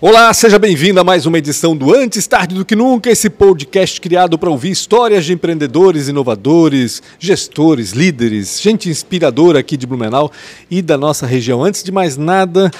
[0.00, 4.00] Olá, seja bem-vindo a mais uma edição do Antes Tarde do Que Nunca, esse podcast
[4.00, 10.30] criado para ouvir histórias de empreendedores, inovadores, gestores, líderes, gente inspiradora aqui de Blumenau
[10.70, 11.64] e da nossa região.
[11.64, 12.70] Antes de mais nada,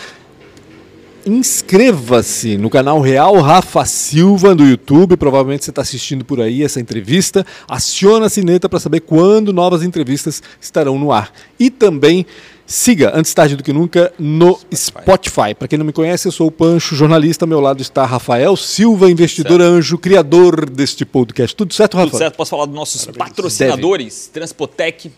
[1.26, 5.16] inscreva-se no canal Real Rafa Silva do YouTube.
[5.16, 7.44] Provavelmente você está assistindo por aí essa entrevista.
[7.68, 11.32] Aciona a sineta para saber quando novas entrevistas estarão no ar.
[11.58, 12.24] E também
[12.70, 15.54] Siga Antes Tarde do Que Nunca no Spotify.
[15.58, 17.46] Para quem não me conhece, eu sou o Pancho, jornalista.
[17.46, 19.72] Ao meu lado está Rafael Silva, investidor certo.
[19.72, 21.56] anjo, criador deste podcast.
[21.56, 22.10] Tudo certo, Rafa?
[22.10, 22.36] Tudo certo.
[22.36, 23.30] Posso falar dos nossos Parabéns.
[23.30, 24.20] patrocinadores?
[24.26, 24.32] Deve.
[24.34, 25.10] Transpotec,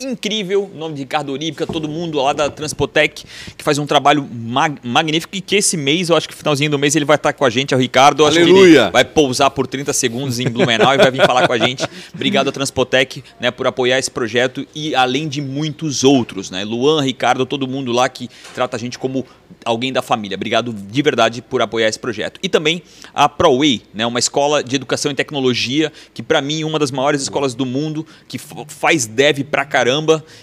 [0.00, 3.24] incrível, nome de Ricardo Oríbica, todo mundo lá da Transpotec,
[3.56, 6.78] que faz um trabalho mag magnífico e que esse mês, eu acho que finalzinho do
[6.78, 8.24] mês, ele vai estar com a gente, é o Ricardo.
[8.24, 8.90] Aleluia!
[8.90, 11.86] vai pousar por 30 segundos em Blumenau e vai vir falar com a gente.
[12.14, 16.64] Obrigado a Transpotec né, por apoiar esse projeto e além de muitos outros, né?
[16.64, 19.24] Luan, Ricardo, todo mundo lá que trata a gente como
[19.64, 20.36] alguém da família.
[20.36, 22.38] Obrigado de verdade por apoiar esse projeto.
[22.42, 22.82] E também
[23.14, 26.90] a ProWay, né, uma escola de educação e tecnologia que para mim é uma das
[26.90, 29.85] maiores escolas do mundo, que faz dev pra caramba.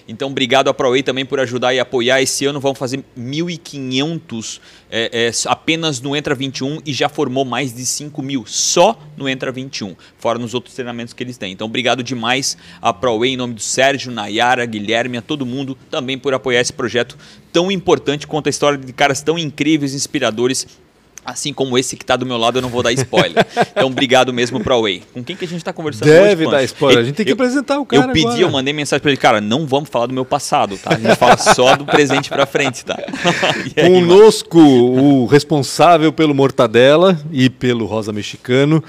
[0.08, 2.22] Então obrigado a ProWay também por ajudar e apoiar.
[2.22, 7.74] Esse ano vão fazer 1.500 é, é, apenas no Entra 21 e já formou mais
[7.74, 11.52] de 5 mil só no Entra 21, fora nos outros treinamentos que eles têm.
[11.52, 16.18] Então obrigado demais a ProWay em nome do Sérgio, Nayara, Guilherme, a todo mundo também
[16.18, 17.18] por apoiar esse projeto
[17.52, 20.68] tão importante quanto a história de caras tão incríveis, inspiradores
[21.26, 23.46] Assim como esse que está do meu lado, eu não vou dar spoiler.
[23.76, 25.04] Então, obrigado mesmo para Way.
[25.14, 27.00] Com quem que a gente está conversando Deve hoje, dar spoiler.
[27.00, 28.42] A gente tem que eu, apresentar o cara Eu pedi, agora.
[28.42, 30.94] eu mandei mensagem para ele, cara, não vamos falar do meu passado, tá?
[30.94, 32.98] A gente fala só do presente para frente, tá?
[33.76, 35.24] Aí, Conosco, mano?
[35.24, 38.84] o responsável pelo Mortadela e pelo Rosa Mexicano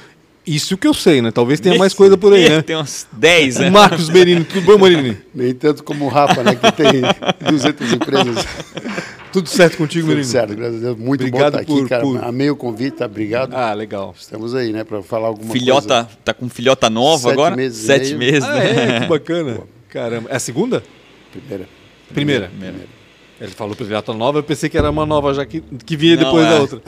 [0.46, 1.30] isso que eu sei, né?
[1.30, 2.62] Talvez tenha mais coisa por aí, né?
[2.62, 3.70] Tem uns 10, né?
[3.70, 5.16] Marcos Berini, tudo bom, Marini?
[5.34, 6.54] Nem tanto como o Rafa, né?
[6.54, 7.02] Que tem
[7.50, 8.46] 200 empresas.
[9.34, 10.96] Tudo certo contigo, Tudo certo, graças a Deus.
[10.96, 12.02] Muito obrigado bom estar por, aqui, cara.
[12.04, 12.22] Por...
[12.22, 13.06] Amei o convite, tá?
[13.06, 13.52] Obrigado.
[13.52, 14.14] Ah, legal.
[14.16, 14.84] Estamos aí, né?
[14.84, 16.18] Para falar alguma filhota, coisa.
[16.24, 17.56] Tá com filhota nova Sete agora?
[17.56, 18.96] Meses Sete meses, ah, né?
[18.96, 19.54] É, que bacana.
[19.56, 19.66] Pô.
[19.88, 20.30] Caramba.
[20.30, 20.84] É a segunda?
[21.32, 21.68] Primeira.
[22.12, 22.46] Primeira.
[22.46, 22.76] Primeira.
[23.40, 26.24] Ele falou filhota nova, eu pensei que era uma nova já que, que vinha Não,
[26.24, 26.50] depois é.
[26.50, 26.82] da outra.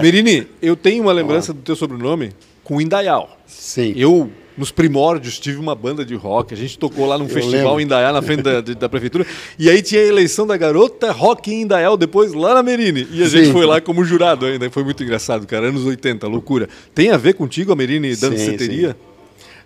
[0.00, 2.30] Merini, eu tenho uma lembrança do teu sobrenome
[2.68, 3.38] com Indaial.
[3.46, 3.94] Sim.
[3.96, 6.52] Eu, nos primórdios, tive uma banda de rock.
[6.52, 7.80] A gente tocou lá num Eu festival lembro.
[7.80, 9.26] em Indaial, na frente da, da, prefeitura.
[9.58, 13.08] E aí tinha a eleição da garota rock em Indaial, depois lá na Merine.
[13.10, 13.38] E a Sim.
[13.38, 14.70] gente foi lá como jurado ainda.
[14.70, 15.68] Foi muito engraçado, cara.
[15.68, 16.68] Anos 80, loucura.
[16.94, 18.94] Tem a ver contigo, a Merine, dando sim, Sim.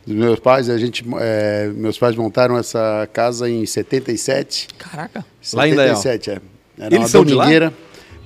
[0.07, 4.69] Dos meus pais, a gente, é, meus pais montaram essa casa em 77.
[4.79, 5.25] Caraca.
[5.41, 6.01] 77, lá em Indaial.
[6.07, 6.85] é.
[6.85, 7.73] Era Eles são domingueira.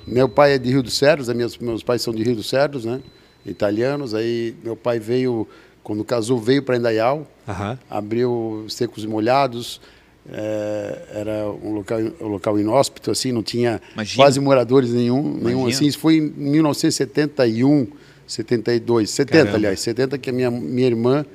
[0.05, 2.85] Meu pai é de Rio dos Cedros, meus, meus pais são de Rio dos Cedros,
[2.85, 3.01] né?
[3.47, 4.13] Italianos.
[4.13, 5.47] Aí meu pai veio,
[5.83, 7.77] quando casou, veio para Indaial, uhum.
[7.89, 9.81] abriu Secos e Molhados.
[10.29, 14.23] É, era um local, um local inóspito, assim, não tinha Imagina.
[14.23, 15.85] quase moradores nenhum, nenhum assim.
[15.85, 17.87] Isso foi em 1971,
[18.27, 19.57] 72, 70, Caramba.
[19.57, 21.25] aliás, 70 que a minha, minha irmã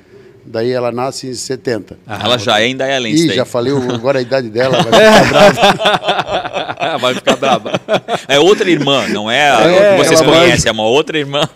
[0.44, 1.98] Daí ela nasce em 70.
[2.06, 3.28] Ah, ela já é indaialense.
[3.28, 6.98] Ih, já falei agora a idade dela, vai ficar brava.
[6.98, 7.80] vai ficar brava.
[8.26, 11.48] É outra irmã, não é a é, que vocês conhecem, é uma outra irmã.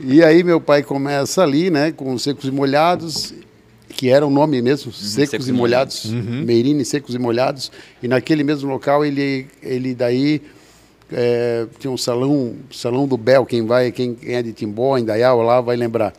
[0.00, 3.32] E aí meu pai começa ali, né, com Secos e Molhados,
[3.88, 6.42] que era o nome mesmo, uhum, Secos, secos, e Molhados, uhum.
[6.44, 7.70] Meirine Secos e Molhados,
[8.02, 10.42] e naquele mesmo local ele, ele daí...
[11.14, 15.60] É, tinha um salão, salão do Bel, quem vai, quem é de Timbó, Indaial, lá
[15.60, 16.14] vai lembrar.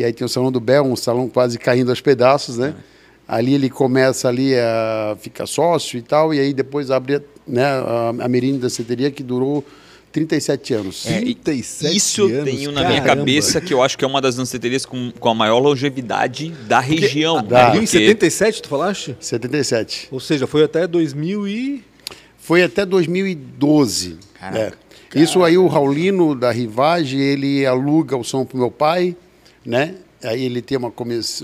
[0.00, 2.74] E aí tem o Salão do Bel, um salão quase caindo aos pedaços, né?
[2.76, 3.00] É.
[3.28, 8.14] Ali ele começa ali a ficar sócio e tal, e aí depois abre né, a,
[8.18, 9.62] a Merine da Ceteria, que durou
[10.10, 11.06] 37 anos.
[11.06, 14.36] É, 37 isso eu tenho na minha cabeça que eu acho que é uma das
[14.36, 17.42] danceterias com, com a maior longevidade da porque, região.
[17.44, 17.84] Da, porque...
[17.84, 19.14] Em 77, tu falaste?
[19.20, 20.08] 77.
[20.10, 21.84] Ou seja, foi até 2000 e...
[22.38, 24.16] Foi até 2012.
[24.40, 24.78] Caraca,
[25.14, 25.20] é.
[25.20, 29.14] Isso aí o Raulino da Rivage, ele aluga o som pro meu pai,
[29.64, 29.94] né?
[30.22, 30.92] Aí ele tem uma,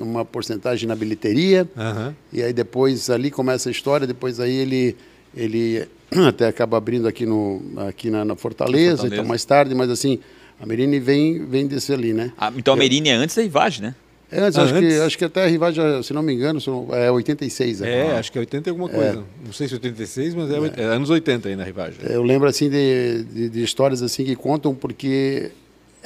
[0.00, 2.14] uma porcentagem na bilheteria, uhum.
[2.32, 4.96] e aí depois ali começa a história, depois aí ele,
[5.34, 5.88] ele
[6.28, 10.18] até acaba abrindo aqui, no, aqui na, na Fortaleza, Fortaleza, então mais tarde, mas assim,
[10.60, 12.32] a Merine vem, vem desse ali, né?
[12.36, 13.94] Ah, então a Merine é antes da Rivage, né?
[14.30, 14.94] É antes, ah, acho, antes?
[14.94, 16.58] Que, acho que até a Rivage, se não me engano,
[16.92, 17.82] é 86.
[17.82, 19.20] É, é acho que é 80 alguma coisa.
[19.20, 19.46] É.
[19.46, 20.82] Não sei se é 86, mas é, é.
[20.82, 21.98] é anos 80 aí na Rivage.
[22.02, 25.52] Eu lembro assim de, de, de histórias assim que contam, porque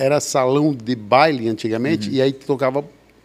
[0.00, 2.14] era salão de baile antigamente, uhum.
[2.14, 2.82] e aí tocava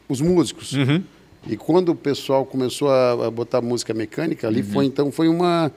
[0.10, 0.74] os músicos.
[0.74, 1.01] Uhum.
[1.48, 4.68] E quando o pessoal começou a, botar música mecânica, ali uhum.
[4.68, 5.72] foi então foi uma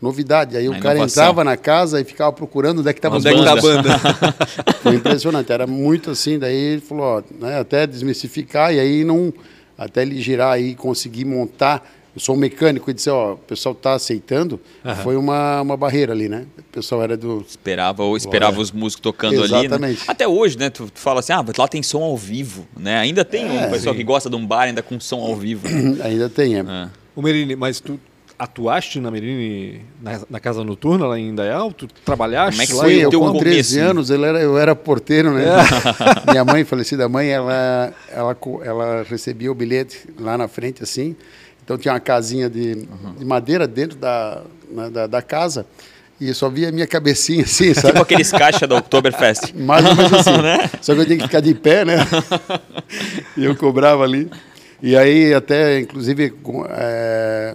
[0.00, 0.56] novidade.
[0.56, 3.48] Aí a o cara entrava na casa e ficava procurando onde é que estava é
[3.48, 3.98] a banda.
[4.80, 6.38] foi impressionante, era muito assim.
[6.38, 9.34] Daí ele falou, ó, né, até desmistificar, e aí não.
[9.76, 11.84] Até ele girar e conseguir montar
[12.14, 14.60] eu sou um mecânico e disse, ó, o pessoal tá aceitando,
[15.02, 16.46] foi uma, uma barreira ali, né?
[16.58, 17.44] O pessoal era do...
[17.48, 18.60] Esperava ou esperava É.
[18.60, 19.98] os músicos tocando ali, Exatamente.
[20.00, 20.04] né?
[20.06, 20.70] Até hoje, né?
[20.70, 22.98] Tu, tu fala assim, ah, lá tem som ao vivo, né?
[22.98, 23.98] Ainda tem um É, pessoal sim.
[23.98, 25.68] que gosta de um bar ainda com som ao vivo.
[25.68, 25.98] né?
[26.06, 26.60] Ainda tem, é.
[26.60, 26.88] É.
[27.16, 27.98] O Merini, mas tu
[28.38, 31.72] atuaste na Merini, na, na casa noturna lá em Indaial?
[31.72, 32.82] Tu trabalhaste Como é que lá?
[32.84, 33.50] foi o eu teu com Alcântara?
[33.50, 33.90] 13 começo?
[33.90, 35.44] anos, ele era, eu era porteiro, né?
[35.46, 36.30] É.
[36.32, 41.14] Minha mãe, falecida mãe, ela, ela, ela recebia o bilhete lá na frente, assim.
[41.64, 42.86] Então tinha uma casinha de,
[43.18, 45.64] de madeira dentro da, na- da, da casa
[46.20, 47.88] e só via a minha cabecinha assim, sabe?
[47.88, 49.52] Tipo aqueles caixas da Oktoberfest.
[49.56, 50.36] Mais ou menos assim.
[50.42, 50.70] Né?
[50.82, 51.96] Só que eu tinha que ficar de pé, né?
[53.36, 54.30] e eu cobrava ali.
[54.82, 56.34] E aí, até, inclusive,
[56.68, 57.54] é,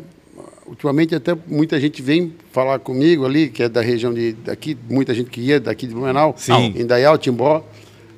[0.65, 5.13] ultimamente, até muita gente vem falar comigo ali, que é da região de, daqui, muita
[5.13, 6.73] gente que ia daqui de Blumenau, Sim.
[6.75, 7.63] em Dayal, Timbó.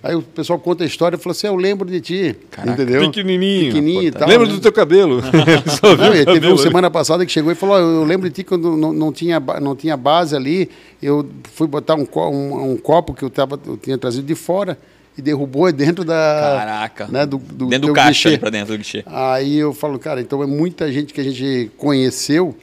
[0.03, 2.36] Aí o pessoal conta a história e fala assim: "Ah, Eu lembro de ti.
[2.50, 3.01] Caraca, entendeu?
[3.01, 3.65] Pequenininho.
[3.74, 4.27] Pequenininho e tal.
[4.27, 4.53] Lembra né?
[4.53, 5.21] do teu cabelo?
[5.80, 6.53] Só viu Não, o teve cabelo.
[6.53, 9.12] uma semana passada que chegou e falou: "Ó, Eu lembro de ti quando não, não,
[9.13, 10.69] tinha, não tinha base ali.
[11.01, 14.77] Eu fui botar um, um, um copo que eu, tava, eu tinha trazido de fora
[15.18, 16.56] e derrubou dentro da.
[16.59, 17.07] Caraca.
[17.07, 18.27] Né, do, do dentro do caixa guichê.
[18.30, 19.03] ali pra dentro do guichê.
[19.06, 22.56] Aí eu falo, cara, então é muita gente que a gente conheceu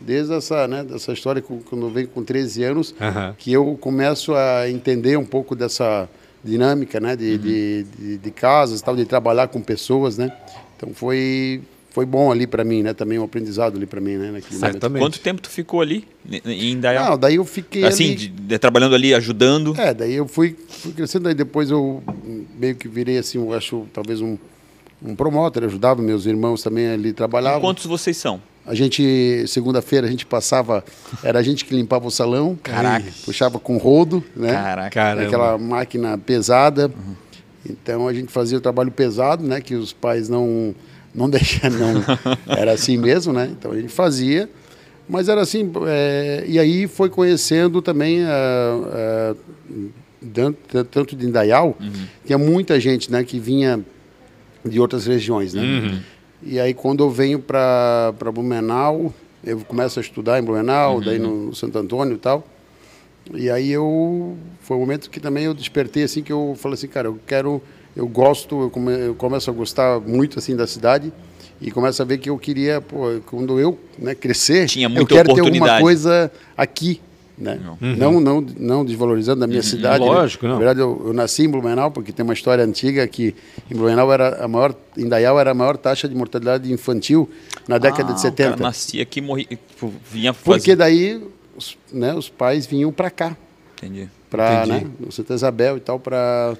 [0.00, 3.34] desde essa, né, dessa história quando eu venho com 13 anos, Aham.
[3.36, 6.08] que eu começo a entender um pouco dessa
[6.46, 10.32] dinâmica, né, de, de, de, de casas, tal, de trabalhar com pessoas, né.
[10.76, 11.60] Então foi
[11.90, 14.40] foi bom ali para mim, né, também um aprendizado ali para mim, né.
[14.50, 15.02] Certamente.
[15.02, 17.10] Quanto tempo tu ficou ali n- em Indaial?
[17.12, 18.14] Não, daí eu fiquei assim, ali...
[18.16, 19.74] de- de- trabalhando ali, ajudando.
[19.78, 22.02] É, daí eu fui, fui crescendo, aí depois eu
[22.58, 24.36] meio que virei assim, eu acho, talvez um,
[25.02, 27.62] um promotor, ajudava meus irmãos também ali trabalhavam.
[27.62, 28.42] Quantos vocês são?
[28.66, 30.84] A gente, segunda-feira, a gente passava,
[31.22, 33.06] era a gente que limpava o salão, Caraca.
[33.24, 34.52] puxava com rodo, né?
[34.52, 35.12] Caraca.
[35.22, 36.90] Aquela máquina pesada.
[37.64, 39.60] Então a gente fazia o trabalho pesado, né?
[39.60, 40.74] Que os pais não,
[41.14, 42.04] não deixavam, não,
[42.46, 43.48] era assim mesmo, né?
[43.56, 44.50] Então a gente fazia,
[45.08, 49.36] mas era assim, é, e aí foi conhecendo também, ah, ah,
[50.90, 51.78] tanto, de Indaial,
[52.24, 53.22] tinha muita gente, né?
[53.22, 53.80] Que vinha
[54.64, 56.02] de outras regiões, né?
[56.48, 59.12] E aí quando eu venho para Blumenau,
[59.44, 62.46] eu começo a estudar em Blumenau, daí no Santo Antônio e tal.
[63.34, 66.86] E aí eu foi um momento que também eu despertei assim que eu falei assim,
[66.86, 67.60] cara, eu quero,
[67.96, 71.12] eu gosto, eu, come, eu começo a gostar muito assim da cidade
[71.60, 75.14] e começo a ver que eu queria, pô, quando eu, né, crescer, Tinha eu muita
[75.14, 77.00] quero ter alguma coisa aqui,
[77.38, 77.60] né?
[77.80, 80.00] Não, não, não desvalorizando a minha cidade.
[80.02, 80.06] né?
[80.10, 80.54] Lógico, não.
[80.54, 83.34] Na verdade, eu, eu nasci em Blumenau porque tem uma história antiga que
[83.70, 87.28] em Blumenau era a maior, em Dayal era a maior taxa de mortalidade infantil
[87.68, 88.50] na década Ah, de o 70.
[88.50, 89.46] cara nascia aqui e morria.
[89.46, 90.44] tipo, vinha fazer.
[90.58, 91.22] Porque daí
[91.56, 93.36] os, né, os pais vinham para cá,
[93.82, 94.08] Entendi.
[94.30, 96.56] para né, Santa Isabel e tal, para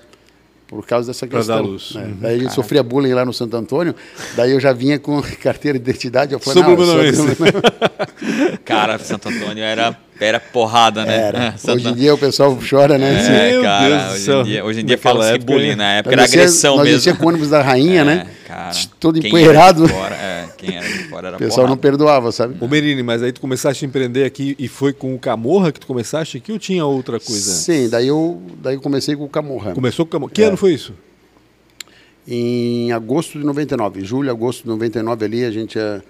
[0.69, 1.57] por causa dessa Pra questão.
[1.57, 1.93] dar luz.
[1.95, 2.03] né?
[2.07, 2.17] Uhum.
[2.21, 3.95] Daí a gente sofria bullying lá no Santo Antônio,
[4.35, 7.37] daí eu já vinha com carteira de identidade, eu falei, Sou não, eu sou blumenauense."
[7.37, 8.59] blumenauense.
[8.65, 11.17] Cara, Santo Antônio era, era porrada, né?
[11.29, 11.55] Era.
[11.73, 13.49] Hoje em dia o pessoal chora, né?
[13.49, 15.75] É, Meu cara, Deus hoje em dia, hoje em dia fala-se época, bullying, né?
[15.77, 16.97] na época Nós era descia- agressão nós mesmo.
[16.99, 18.27] descia com o ônibus da rainha, É, né?
[18.47, 18.71] Cara,
[19.01, 19.85] Todo quem empoeirado.
[19.85, 21.83] Era de fora, é, quem era de fora era O pessoal não porrada.
[21.83, 22.57] perdoava, sabe?
[22.61, 25.81] Ô Merini, mas aí tu começaste a empreender aqui e foi com o Camorra que
[25.81, 27.53] tu começaste aqui ou tinha outra coisa?
[27.53, 29.73] Sim, daí eu, daí eu comecei com o Camorra.
[29.73, 30.33] Começou com o Camorra.
[30.33, 30.47] Que É.
[30.47, 30.93] ano foi isso?
[32.29, 36.01] Em agosto de 99, julho, agosto de 99 ali, a gente eh,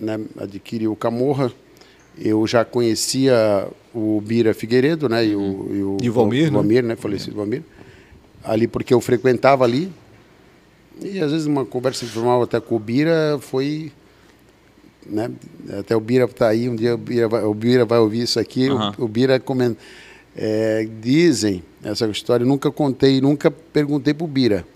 [0.00, 1.52] né, adquire o Camorra.
[2.18, 5.26] Eu já conhecia o Bira Figueiredo, né?
[5.26, 5.40] E o,
[5.70, 6.52] e o, E o Valmir, o né?
[6.52, 6.96] Valmir, né?
[6.96, 7.62] Falecido Valmir.
[8.42, 9.92] Ali porque eu frequentava ali.
[11.02, 13.92] E às vezes uma conversa informal até com o Bira foi...
[15.04, 15.30] Né?
[15.78, 18.40] Até o Bira está aí, um dia o Bira vai, o Bira vai ouvir isso
[18.40, 18.68] aqui.
[18.68, 18.94] Aham.
[18.98, 19.76] O, o Bira comenta...
[20.36, 24.66] eh, dizem, essa história nunca contei, nunca perguntei para o Bira,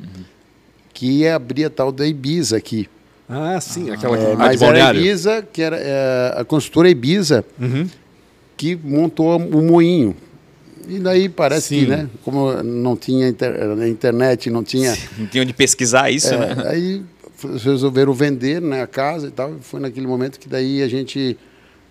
[0.94, 2.88] que ia abrir a tal da Ibiza aqui.
[3.30, 4.94] Ah, sim, aquela É, a de mas era a.
[4.94, 7.86] Ibiza, que era é, a construtora Ibiza, Uhum.
[8.56, 10.16] que montou o moinho.
[10.88, 11.80] E daí parece Sim.
[11.84, 13.54] que, né, como não tinha inter-
[13.86, 14.96] internet, não tinha.
[15.16, 16.64] Não tinha onde pesquisar isso, é, né?
[16.66, 17.02] Aí
[17.62, 19.54] resolveram vender né, a casa e tal.
[19.54, 21.38] E foi naquele momento que daí a gente.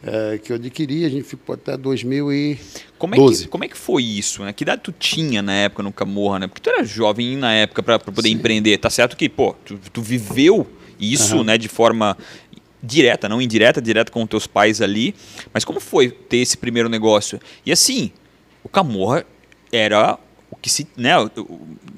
[0.04, 2.60] é, que eu adquiri, a gente ficou até 2012.
[2.98, 4.52] Como é, que, como é que foi isso, né?
[4.54, 6.48] Que idade tu tinha na época no Camorra, né?
[6.48, 8.78] Porque tu era jovem na época para poder empreender.
[8.78, 10.66] Tá certo que, pô, tu, tu viveu
[11.00, 12.18] isso, né, de forma
[12.82, 15.14] direta, não indireta, direta com teus pais ali.
[15.54, 17.40] Mas como foi ter esse primeiro negócio?
[17.66, 18.12] E assim,
[18.64, 19.26] o Camorra
[19.72, 20.18] era
[20.62, 21.14] que se, né,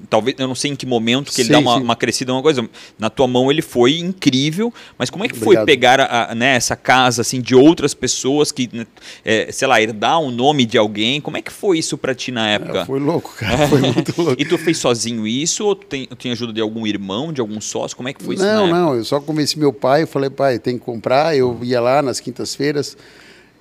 [0.10, 2.42] talvez eu não sei em que momento que ele Sim, dá uma, uma crescida uma
[2.42, 2.68] coisa.
[3.00, 5.66] Na tua mão ele foi incrível, mas como é que foi Obrigado.
[5.66, 8.86] pegar a, né, essa casa assim de outras pessoas que, né,
[9.26, 11.20] é, sei lá, herdar o nome de alguém?
[11.22, 12.82] Como é que foi isso pra ti na época?
[12.82, 13.68] É, foi louco, cara.
[13.68, 14.42] Foi muito louco.
[14.42, 17.60] E tu fez sozinho isso ou tu tem, tem ajuda de algum irmão, de algum
[17.60, 17.96] sócio?
[17.98, 18.80] Como é que foi isso não, na época?
[18.80, 21.36] não, eu só convenci meu pai, eu falei, pai, tem que comprar.
[21.36, 22.98] Eu ia lá nas quintas-feiras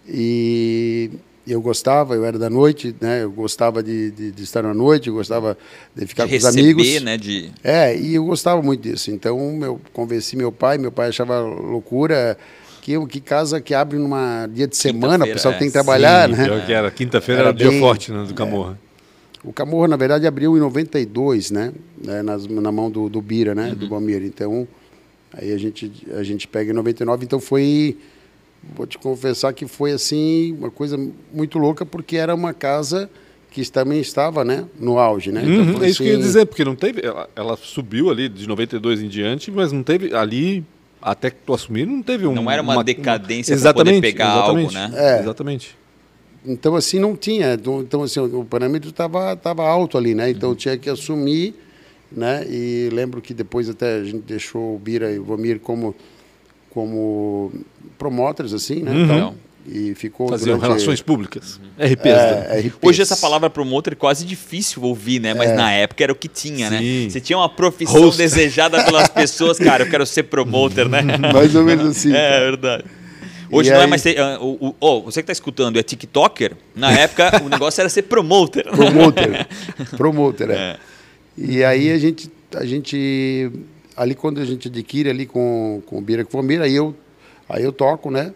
[0.06, 1.10] e
[1.46, 3.22] eu gostava, eu era da noite, né?
[3.22, 5.56] Eu gostava de, de, de estar na noite, eu gostava
[5.94, 7.02] de ficar De com os receber, amigos.
[7.02, 7.16] né?
[7.16, 7.50] De...
[7.64, 9.10] É, e eu gostava muito disso.
[9.10, 12.36] Então, eu convenci meu pai, meu pai achava loucura
[12.82, 15.58] que, que casa que abre numa dia de semana, o pessoal é.
[15.58, 16.44] tem que trabalhar, Sim, né?
[16.44, 16.90] pior que era.
[16.90, 18.78] Quinta-feira Era era, o dia bem- forte né, do Camorra.
[19.42, 21.72] O Camorra, na verdade, abriu em 92, né?
[22.04, 23.74] né, nas, na mão do, do Bira, né?
[23.74, 24.22] Do Balmir.
[24.22, 24.68] Então,
[25.32, 27.24] aí a gente, a gente pega em 99.
[27.24, 27.96] Então, foi...
[28.76, 30.98] Vou te confessar que foi, assim, uma coisa
[31.32, 33.10] muito louca, porque era uma casa
[33.50, 34.64] que também estava, né?
[34.78, 35.42] No auge, né?
[35.42, 37.04] Então, Uhum, foi é isso que eu ia assim, dizer, porque não teve.
[37.04, 40.64] Ela, ela subiu ali de 92 em diante, mas não teve ali.
[41.02, 42.34] Até que tu assumir, não teve um.
[42.34, 45.16] Não era uma decadência pra exatamente, poder pegar exatamente, algo, né?
[45.16, 45.20] É.
[45.20, 45.78] Exatamente.
[46.44, 47.54] Então, assim, não tinha.
[47.54, 50.24] Então, então, assim, o parâmetro estava tava alto ali, né?
[50.24, 50.30] Uhum.
[50.30, 51.54] Então, eu tinha que assumir,
[52.12, 52.44] né?
[52.48, 55.94] E lembro que depois até a gente deixou o Bira e o Vomir como,
[56.70, 57.52] como
[57.98, 58.90] promotores, assim, né?
[58.92, 59.04] Uhum.
[59.04, 59.34] Então,
[59.66, 61.60] e ficou Faziam durante- relações públicas.
[61.78, 62.04] RPs.
[62.04, 62.46] né?
[62.50, 62.78] é, RPs.
[62.82, 65.34] Hoje essa palavra promoter é quase difícil ouvir, né?
[65.34, 66.78] Mas na época era o que tinha, né?
[66.78, 67.08] Sim.
[67.10, 68.16] Você tinha uma profissão Host.
[68.16, 71.02] desejada pelas pessoas, cara, eu quero ser promoter, né?
[71.32, 72.10] Mais ou menos assim.
[72.12, 72.40] É cara.
[72.40, 72.84] verdade.
[73.52, 74.18] Hoje E não é aí- mais ser.
[74.18, 76.52] ah, o, o- oh, você que está escutando é TikToker?
[76.74, 78.64] Na época o negócio era ser promoter.
[78.64, 79.46] Promoter.
[79.96, 80.54] Promoter, é.
[80.54, 80.76] É.
[81.36, 83.50] E aí a gente, a gente,
[84.00, 86.94] ali quando a gente adquire ali com, com o Bira com o Vomir, aí eu,
[87.48, 88.32] aí eu toco, né?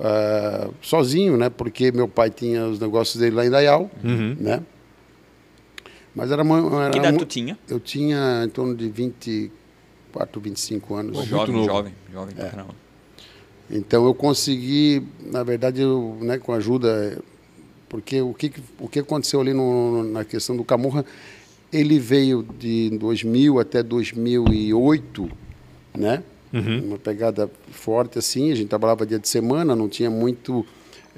[0.00, 1.50] ah, sozinho, né?
[1.50, 4.62] Porque meu pai tinha os negócios dele lá em Dayal, né?
[6.14, 7.58] Mas era, uma- era Que idade tu tinha?
[7.68, 11.16] Eu tinha em torno de 24, 25 anos.
[11.16, 11.66] Muito Jovem, novo.
[11.66, 12.40] jovem, jovem É.
[12.40, 12.74] pra caramba.
[13.70, 17.18] Então eu consegui, na verdade, eu, né, com a ajuda,
[17.88, 21.04] porque o que, que- o que aconteceu ali no- na questão do Camurra,
[21.72, 25.30] ele veio de 2000 até 2008,
[25.96, 26.22] né?
[26.84, 30.66] Uma pegada forte assim, a gente trabalhava dia de semana, não tinha muito,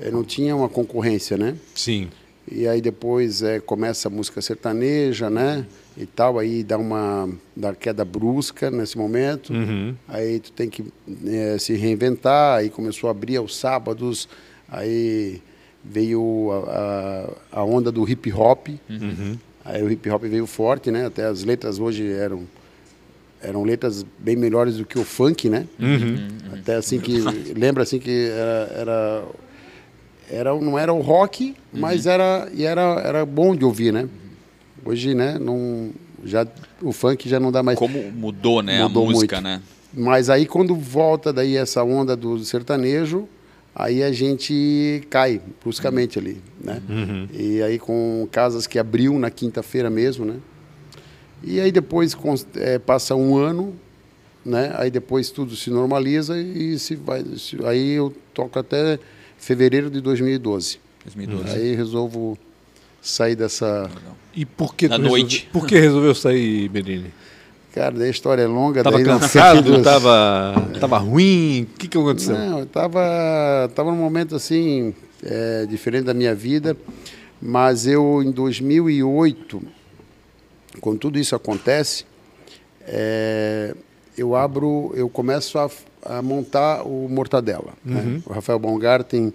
[0.00, 1.56] eh, não tinha uma concorrência, né?
[1.75, 2.08] Sim.
[2.50, 5.66] E aí depois é, começa a música sertaneja, né?
[5.96, 9.52] E tal, aí dá uma dá queda brusca nesse momento.
[9.52, 9.94] Uhum.
[10.06, 10.84] Aí tu tem que
[11.26, 14.28] eh, se reinventar, aí começou a abrir aos sábados,
[14.68, 15.40] aí
[15.82, 18.68] veio a, a, a onda do hip hop.
[18.88, 19.37] Uhum.
[19.64, 21.06] Aí o hip hop veio forte, né?
[21.06, 22.42] Até as letras hoje eram
[23.40, 25.66] eram letras bem melhores do que o funk, né?
[25.78, 26.28] Uhum.
[26.54, 27.21] Até assim que
[27.54, 29.25] lembra assim que era, era
[30.30, 34.09] era não era o rock, mas era e era era bom de ouvir, né?
[34.85, 35.38] Hoje, né?
[35.38, 35.92] Não
[36.25, 36.47] já
[36.80, 37.78] o funk já não dá mais.
[37.78, 38.83] Como mudou, né?
[38.83, 39.44] Mudou a música, muito.
[39.44, 39.62] né?
[39.92, 43.28] Mas aí quando volta daí essa onda do sertanejo,
[43.75, 46.81] aí a gente cai bruscamente ali, né?
[46.88, 47.28] Uhum.
[47.33, 50.37] E aí com casas que abriu na quinta-feira mesmo, né?
[51.43, 52.16] E aí depois
[52.57, 53.75] eh, passa um ano,
[54.45, 54.73] né?
[54.76, 57.23] Aí depois tudo se normaliza e se vai.
[57.37, 58.99] se- aí eu toco até
[59.37, 60.78] fevereiro de 2012.
[61.04, 61.57] 2012.
[61.59, 62.38] Aí resolvo
[63.02, 63.90] sair dessa.
[64.35, 65.40] E por que Na noite.
[65.47, 67.11] Resolveu, por que resolveu sair, Berini?
[67.75, 68.85] Cara, daí a história é longa.
[68.85, 69.61] Tava daí cansado?
[69.66, 71.62] duas- tava, tava ruim?
[71.75, 72.38] O que, que aconteceu?
[72.38, 76.76] Não, eu estava tava num momento assim, é, diferente da minha vida,
[77.43, 79.61] mas eu, em 2008,
[80.81, 82.04] quando tudo isso acontece,
[82.87, 83.75] é,
[84.16, 85.69] eu abro, eu começo a,
[86.04, 87.73] a montar o Mortadela.
[87.85, 88.23] né?
[88.25, 89.33] O Rafael Baumgarten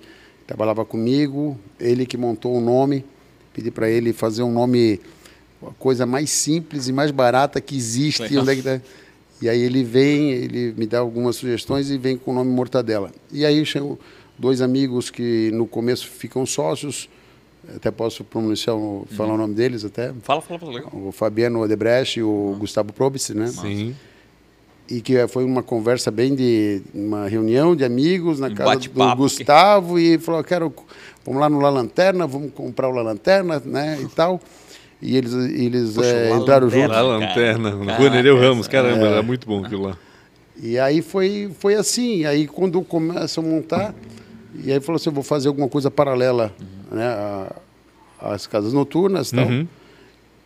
[0.48, 3.04] trabalhava comigo, ele que montou o nome,
[3.54, 5.02] pedi para ele fazer um nome,
[5.64, 8.38] a coisa mais simples e mais barata que existe.
[8.38, 8.82] Onde é que tá?
[9.42, 13.12] E aí ele vem, ele me dá algumas sugestões e vem com o nome Mortadela.
[13.32, 13.98] E aí chegam
[14.38, 17.10] dois amigos que no começo ficam sócios,
[17.76, 20.74] até posso pronunciar, o- falar o nome deles até, Fala, fala, fala.
[20.74, 20.92] Legal.
[20.94, 23.48] o Fabiano Odebrecht e o Gustavo Probst, né?
[23.48, 23.96] Sim.
[24.90, 29.16] E que foi uma conversa bem de uma reunião de amigos na Um casa do.
[29.16, 30.74] Gustavo e falou, quero
[31.24, 34.42] vamos lá no La Lanterna, vamos comprar o La Lanterna, né, e tal.
[35.02, 36.72] E eles eles Poxa, La entraram Lanterna.
[36.72, 36.90] juntos.
[36.96, 38.68] Lá a lanterna, na Cara, rua Nereu Ramos.
[38.68, 39.12] Caramba, É.
[39.14, 39.98] era muito bom aquilo lá.
[40.62, 42.26] E aí foi, foi assim.
[42.26, 43.96] Aí quando começa a montar,
[44.64, 46.54] e aí falou assim, eu vou fazer alguma coisa paralela
[46.92, 47.56] né, a-
[48.20, 49.46] às casas noturnas e tal.
[49.48, 49.66] Uhum.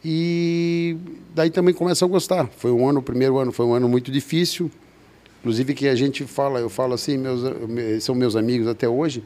[0.06, 0.98] E
[1.34, 2.48] daí também começa a gostar.
[2.58, 4.70] Foi um ano, o primeiro ano foi um ano muito difícil.
[5.40, 9.24] Inclusive que a gente fala, eu falo assim, meus, me- são meus amigos até hoje,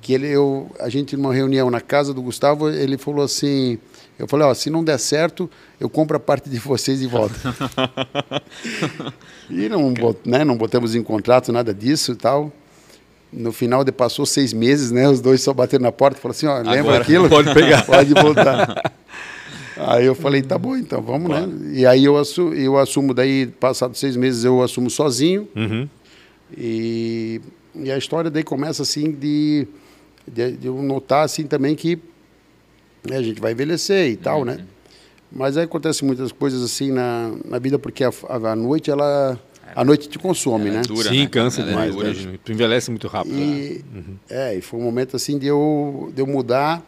[0.00, 3.78] que ele, eu, a gente numa reunião na casa do Gustavo, ele falou assim,
[4.18, 7.34] eu falei, ó, se não der certo, eu compro a parte de vocês de volta.
[9.50, 9.92] e não,
[10.24, 12.52] né, não botamos em contrato nada disso e tal.
[13.32, 15.08] No final, de passou seis meses, né?
[15.08, 17.28] Os dois só bateram na porta e falaram assim, ó, lembra Agora, aquilo?
[17.28, 17.86] pode pegar.
[17.86, 18.92] pode voltar.
[19.76, 21.46] Aí eu falei, tá bom, então vamos, Claro.
[21.46, 21.78] né?
[21.78, 25.48] E aí eu assumo, eu assumo, daí, passados seis meses, eu assumo sozinho.
[25.54, 25.88] Uhum.
[26.58, 27.40] E,
[27.76, 29.68] e a história daí começa assim de,
[30.32, 31.98] de, de eu notar assim também que
[33.08, 34.64] né, a gente vai envelhecer e tal, né?
[35.32, 39.38] Mas aí acontece muitas coisas assim na, na vida porque a, a, a noite ela
[39.76, 40.82] a noite te consome, Ela é né?
[40.86, 41.26] dura, Sim, né?
[41.28, 41.94] cansa Ela é demais.
[41.94, 42.12] dura.
[42.32, 42.38] né?
[42.44, 43.36] Tu envelhece muito rápido.
[43.36, 43.40] né?
[43.40, 43.84] E,
[44.28, 46.84] é, e foi um momento assim de eu, de eu mudar.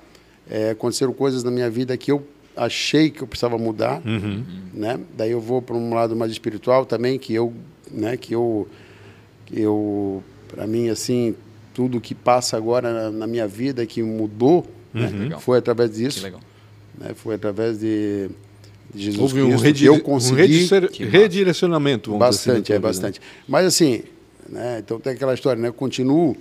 [0.50, 4.42] É, aconteceram coisas na minha vida que eu achei que eu precisava mudar, Uhum.
[4.74, 4.98] né?
[5.16, 7.52] Daí eu vou para um lado mais espiritual também, que eu,
[7.88, 8.16] né?
[8.16, 8.66] Que eu,
[9.46, 11.36] que eu, para mim assim,
[11.74, 15.40] tudo que passa agora na, na minha vida que mudou, né, Legal.
[15.40, 16.40] foi através Que disso, legal.
[16.98, 17.12] né?
[17.14, 18.28] Foi através de,
[18.94, 20.88] de Jesus Houve um, Cristo que eu um consegui massa.
[21.04, 22.10] redirecionamento.
[22.10, 22.80] assim, Bastante, é né?
[22.80, 23.20] bastante.
[23.48, 24.02] Mas assim,
[24.48, 25.68] né, então tem aquela história, né?
[25.68, 26.36] Eu continuo,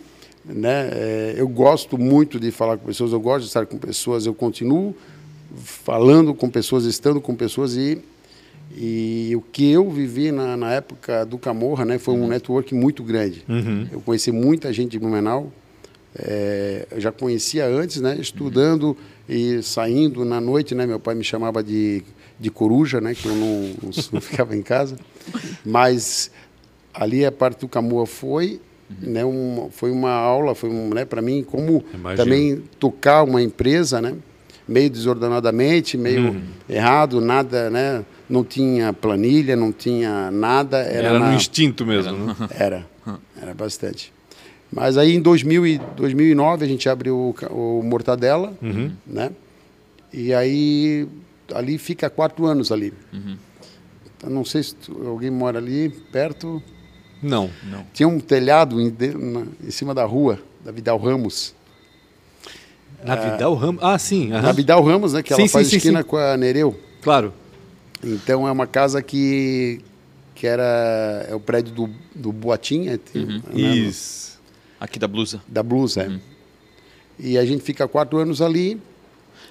[0.46, 0.90] né?
[0.92, 4.34] é, eu gosto muito de falar com pessoas, eu gosto de estar com pessoas, eu
[4.34, 4.96] continuo
[5.56, 8.00] falando com pessoas, estando com pessoas e
[8.78, 13.04] e o que eu vivi na, na época do Camorra, né, foi um network muito
[13.04, 13.44] grande.
[13.50, 13.88] Uhum.
[13.92, 15.52] Eu conheci muita gente de Blumenau.
[16.16, 18.96] é, eu já conhecia antes, né, estudando
[19.30, 22.04] e saindo na noite, né, meu pai me chamava de,
[22.40, 23.74] de coruja, né, que eu não,
[24.12, 24.96] não, ficava em casa.
[25.66, 26.32] Mas
[26.94, 28.60] ali a parte do Camorra foi,
[29.02, 32.24] né, um, foi uma aula, foi um, né, para mim como Imagino.
[32.24, 34.16] também tocar uma empresa, né,
[34.68, 36.42] meio desordenadamente, meio Uhum.
[36.70, 42.14] errado, nada, né, não tinha planilha, não tinha nada, era, Era, no na- instinto mesmo.
[42.18, 42.36] né?
[42.52, 42.88] era,
[43.40, 44.12] era bastante.
[44.72, 47.16] Mas aí em 2000 e 2009 a gente abriu
[47.52, 48.92] o, o Mortadela, Uhum.
[49.06, 49.32] né?
[50.14, 51.08] E aí
[51.54, 52.94] ali fica quatro anos ali.
[53.14, 53.36] Uhum.
[54.24, 56.62] Eu não sei se tu- alguém mora ali perto.
[57.22, 57.50] Não.
[57.70, 57.86] Não.
[57.94, 61.54] Tinha um telhado em, na- em cima da rua, da Vidal Ramos.
[63.04, 63.84] Na Vidal Ramos.
[63.84, 64.32] Ah, sim.
[64.32, 64.42] aham.
[64.42, 65.24] Na Vidal Ramos, né?
[65.24, 66.08] Que Sim, ela sim, faz sim, esquina sim.
[66.08, 66.80] com a Nereu.
[67.02, 67.34] Claro.
[68.04, 69.80] Então é uma casa que,
[70.36, 74.40] que era é o prédio do, do Boatinha, tem- né, Isso.
[74.80, 75.42] Aqui da blusa.
[75.48, 76.10] da Blues, é.
[77.20, 78.82] E a gente fica quatro anos ali.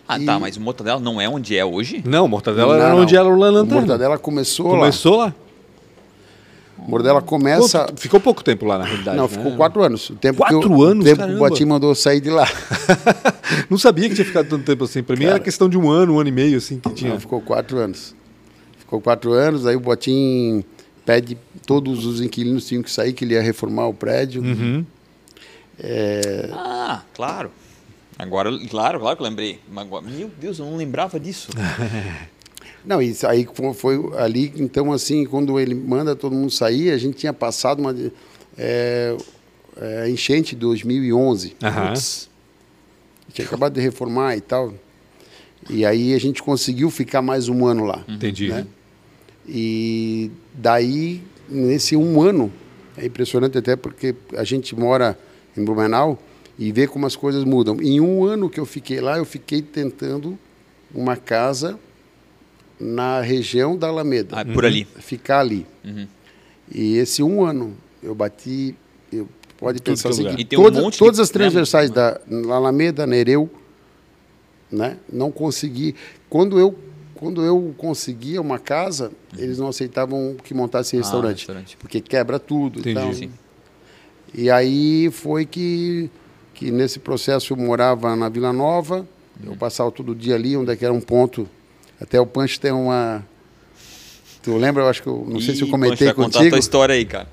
[0.09, 2.03] Ah, E- tá, mas o Mortadela não é onde é hoje?
[2.05, 3.03] Não, Mortadela Não, era não.
[3.03, 3.65] onde era o O.
[3.67, 5.27] Mortadela começou, Começou lá.
[5.27, 5.35] lá.
[6.79, 7.85] O Mortadela começa.
[7.85, 9.17] Quanto- Ficou pouco tempo lá, na realidade.
[9.17, 9.29] Não, né?
[9.29, 10.11] ficou quatro anos.
[10.11, 11.03] O tempo Quatro que o, anos?
[11.03, 11.37] O tempo que Caramba.
[11.37, 12.49] o Boatim mandou sair de lá.
[13.71, 15.03] Não sabia que tinha ficado tanto tempo assim.
[15.03, 17.13] Pra mim era questão de um ano, um ano e meio, assim, que tinha.
[17.13, 18.17] Não, ficou quatro anos.
[18.91, 20.65] Ficou quatro anos, aí o Boatim
[21.07, 24.43] pede, todos os inquilinos tinham que sair, que ele ia reformar o prédio.
[24.43, 24.85] Uhum.
[26.53, 27.53] Ah, claro.
[28.19, 29.61] Agora, claro, claro que eu lembrei.
[30.11, 31.51] Meu Deus, eu não lembrava disso.
[32.85, 36.97] Não, isso aí fo- foi ali, então assim, quando ele manda todo mundo sair, a
[36.97, 37.95] gente tinha passado uma
[38.57, 39.15] é,
[39.77, 41.57] é, enchente de 2011.
[41.63, 41.89] Aham.
[41.89, 42.31] Putz,
[43.35, 44.73] tinha acabado de reformar e tal.
[45.69, 48.03] E aí a gente conseguiu ficar mais um ano lá.
[48.09, 48.49] Entendi.
[48.49, 48.67] né?
[49.53, 52.53] E daí, nesse um ano,
[52.97, 55.19] é impressionante até porque a gente mora
[55.57, 56.23] em Blumenau
[56.57, 57.81] e vê como as coisas mudam.
[57.83, 60.39] Em um ano que eu fiquei lá, eu fiquei tentando
[60.95, 61.77] uma casa
[62.79, 64.37] na região da Alameda.
[64.39, 64.87] Ah, por ali.
[65.01, 65.67] Ficar ali.
[65.85, 66.07] Uhum.
[66.73, 68.77] E esse um ano, eu bati...
[69.13, 72.21] Eu, pode pensar é assim, que tem um todas, monte de- todas as transversais da
[72.49, 73.51] Alameda, Nereu,
[74.71, 74.97] né?
[75.13, 75.97] Não consegui.
[76.29, 76.79] Quando eu
[77.21, 81.77] quando eu conseguia uma casa, eles não aceitavam que montasse restaurante, restaurante.
[81.77, 82.99] porque quebra tudo Entendi.
[82.99, 83.13] e tal.
[83.13, 83.31] Sim.
[84.35, 86.11] E aí foi que
[86.55, 89.07] que nesse processo eu morava na Vila Nova,
[89.45, 91.47] eu passava todo dia ali, onde é que era um ponto.
[92.01, 93.23] Até o Pancho tem uma
[94.43, 94.83] Tu lembra?
[94.85, 96.51] Eu acho que eu não sei se eu Ih, comentei Pancho, vai contar a contigo.
[96.57, 97.29] tua história aí, cara.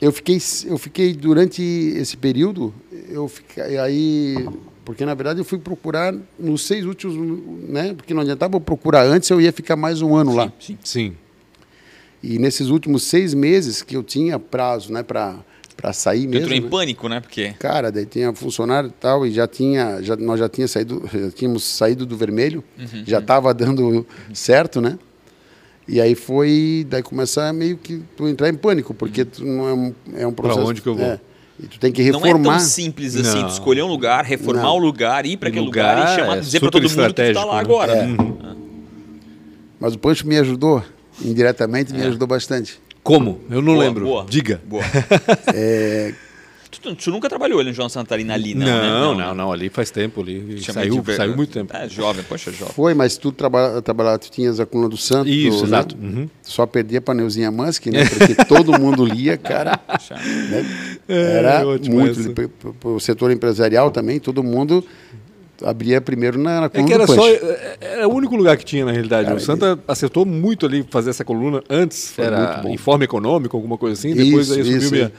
[0.00, 2.72] Eu fiquei, eu fiquei durante esse período,
[3.10, 4.48] eu fiquei aí,
[4.90, 7.14] porque na verdade eu fui procurar nos seis últimos,
[7.68, 7.94] né?
[7.94, 10.52] Porque não adiantava eu procurar antes, eu ia ficar mais um ano lá.
[10.58, 10.76] Sim.
[10.82, 11.16] Sim.
[12.20, 15.36] E nesses últimos seis meses que eu tinha prazo, né, para
[15.76, 16.42] para sair mesmo.
[16.44, 16.68] entrou em né?
[16.68, 17.20] pânico, né?
[17.20, 17.54] Porque.
[17.60, 21.30] Cara, daí tinha funcionário e tal, e já tinha, já, nós já, tinha saído, já
[21.30, 24.98] tínhamos saído do vermelho, Uhum, já estava dando certo, né?
[25.86, 29.72] E aí foi, daí começar meio que tu entrar em pânico, porque tu não é
[29.72, 30.66] um, é um processo.
[30.66, 31.06] onde que eu vou?
[31.06, 31.20] é,
[31.62, 32.50] e tu tem que Não é reformar.
[32.58, 33.48] tão simples assim, Não.
[33.48, 34.74] tu escolher um lugar, reformar Não.
[34.76, 36.94] o lugar, ir para aquele lugar lugar, e chamar, é dizer para todo mundo que
[36.96, 37.60] tu tá estratégico, lá né?
[37.60, 37.92] agora.
[37.92, 38.06] É.
[38.06, 38.16] né?
[39.78, 40.82] Mas o Pancho me ajudou,
[41.24, 41.96] indiretamente É.
[41.96, 42.80] me ajudou bastante.
[43.02, 43.40] Como?
[43.50, 44.04] Eu não Boa, lembro.
[44.04, 44.26] boa.
[44.28, 44.60] Diga.
[44.66, 44.82] Boa.
[46.70, 48.64] Tu, tu nunca trabalhou ali no João Santarina ali, não?
[48.66, 49.24] Não, né?
[49.24, 50.20] não, não, ali faz tempo.
[50.20, 50.62] Ali.
[50.62, 51.74] Saiu, de- saiu muito tempo.
[51.76, 52.72] É, jovem, poxa, jovem.
[52.74, 55.32] Foi, mas tu trabalha, trabalhava, tu tinhas a coluna do Santos.
[55.32, 55.64] Isso, né?
[55.64, 55.96] exato.
[56.00, 56.28] Uhum.
[56.42, 58.04] Só perdia pra Neuzinha Mansky, né?
[58.08, 59.76] Porque todo mundo lia, cara.
[59.84, 60.14] Poxa.
[61.08, 62.50] Era É, ótimo muito.
[62.84, 64.84] o setor empresarial também, todo mundo
[65.62, 67.28] abria primeiro na, na É coluna que era do só.
[67.28, 69.26] É- Era o único lugar que tinha, na realidade.
[69.26, 71.62] Cara, o Santa acertou muito ali fazer essa coluna.
[71.68, 72.68] Antes Foi era muito bom.
[72.74, 74.14] Informe Econômico, alguma coisa assim.
[74.14, 75.12] Depois Isso, aí assumiu isso, minha.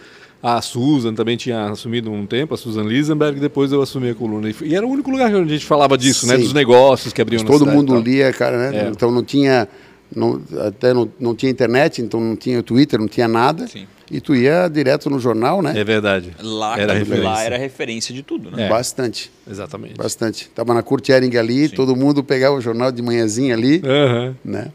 [0.43, 4.49] A Susan também tinha assumido um tempo, a Susan Lisenberg, depois eu assumi a coluna.
[4.49, 6.35] E, era o único lugar onde a gente falava disso, né?
[6.35, 6.43] Sim.
[6.43, 8.85] Dos negócios que abriam na Todo cidade mundo lia, cara, né?
[8.85, 8.87] É.
[8.89, 9.67] Então não tinha.
[10.13, 13.67] Não, até não, não tinha internet, então não tinha Twitter, não tinha nada.
[13.67, 13.87] Sim.
[14.09, 15.73] E tu ia direto no jornal, né?
[15.79, 16.31] É verdade.
[16.41, 17.43] Lá, era lá referência.
[17.43, 18.65] era referência de tudo, né?
[18.65, 18.69] É.
[18.69, 19.95] Bastante, Exatamente.
[19.95, 20.49] bastante.
[20.49, 23.81] Tava na Kurt Ehring ali, todo mundo pegava o jornal de manhãzinha ali.
[23.85, 24.35] Aham.
[24.43, 24.69] né?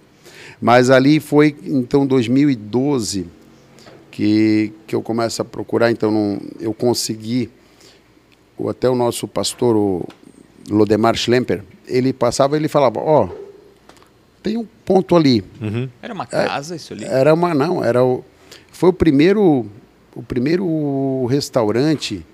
[0.59, 3.27] Mas ali foi então 2012
[4.17, 7.51] que, que eu começo a procurar, então não, eu consegui
[8.57, 10.09] o, até o nosso pastor o
[10.71, 13.29] Lodemar Schlemper, ele passava, ele falava, ó,
[14.43, 15.45] tem um ponto ali.
[15.61, 15.87] Uhum.
[16.01, 17.05] Era uma casa isso ali?
[17.05, 18.25] Era uma não, era o
[18.73, 19.67] foi o primeiro
[20.15, 22.25] o primeiro restaurante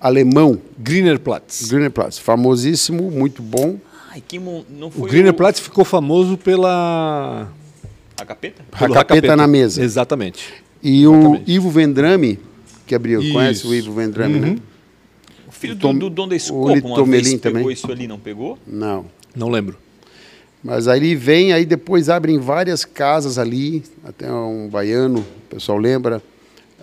[0.00, 1.68] alemão, Greenerplatz.
[1.68, 3.78] Grünerplatz, famosíssimo, muito bom.
[4.10, 7.48] Ai, que não O foi Greenerplatz ficou famoso pela.
[8.18, 8.62] A capeta?
[8.78, 9.82] pelo Racapeta na mesa.
[9.82, 10.52] Exatamente.
[10.82, 11.50] E o Exatamente.
[11.52, 12.38] Ivo Vendrame,
[12.86, 13.32] que abriu, Isso.
[13.32, 14.56] conhece o Ivo Vendrame, né?
[15.48, 17.72] O filho O do, Tom- do Dom da o Escopa uma vez Litomelin pegou também.
[17.72, 18.58] isso ali, não pegou?
[18.66, 19.06] Não.
[19.34, 19.76] Não lembro.
[20.62, 26.20] Mas aí vem, aí depois abrem várias casas ali, até um baiano, o pessoal lembra,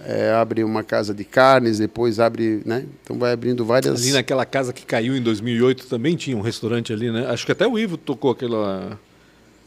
[0.06, 2.86] é, abre uma casa de carnes, depois abre, né?
[3.04, 4.02] Então vai abrindo várias...
[4.02, 7.26] Ali naquela casa que caiu em 2008 também tinha um restaurante ali, né?
[7.28, 9.00] Acho que até o Ivo tocou aquela.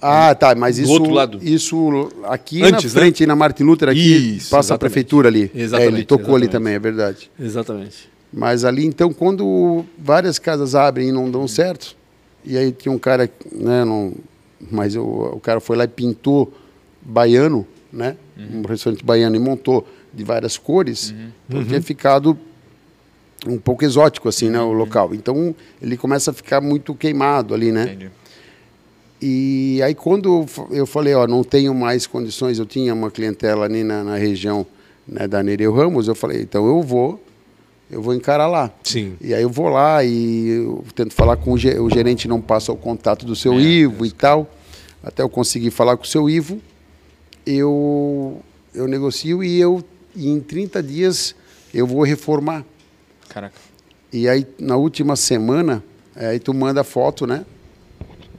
[0.01, 1.03] Ah, tá, mas isso,
[1.41, 4.79] isso aqui Antes, na frente, na Martin Luther, aqui, Isso, passa a exatamente.
[4.81, 5.51] prefeitura ali.
[5.55, 6.51] Exatamente, É, ele tocou ali exatamente.
[6.53, 7.31] também, é verdade.
[7.41, 8.09] Exatamente.
[8.33, 11.97] Mas ali, então, quando várias casas abrem e não dão certo,
[12.45, 14.13] e aí tinha um cara, né, não,
[14.71, 16.53] mas o, o cara foi lá e pintou
[17.01, 18.17] baiano, né,
[18.53, 21.15] um restaurante baiano, e montou de várias cores,
[21.49, 22.39] então tinha ficado
[23.47, 25.15] um pouco exótico, assim, né, o local.
[25.15, 27.85] Então, ele começa a ficar muito queimado ali, né.
[27.85, 28.11] Entendi.
[29.21, 33.11] E aí quando eu fa- eu falei, ó, não tenho mais condições, eu tinha uma
[33.11, 34.67] clientela ali na, na região
[35.09, 37.23] né, da Nereu Ramos, eu falei, então eu vou,
[37.91, 38.71] eu vou encarar lá.
[38.83, 39.15] Sim.
[39.21, 42.77] E aí eu vou lá e tento falar com o, o gerente, não passa o
[42.77, 44.51] contato do seu É, Ivo e tal,
[45.03, 46.61] até eu conseguir falar com o seu Ivo,
[47.47, 48.41] eu,
[48.75, 49.83] eu negocio e eu,
[50.17, 51.35] em 30 dias,
[51.73, 52.65] eu vou reformar.
[53.29, 53.55] Caraca.
[54.13, 55.83] E aí, na última semana,
[56.15, 57.45] é, aí tu manda foto, né?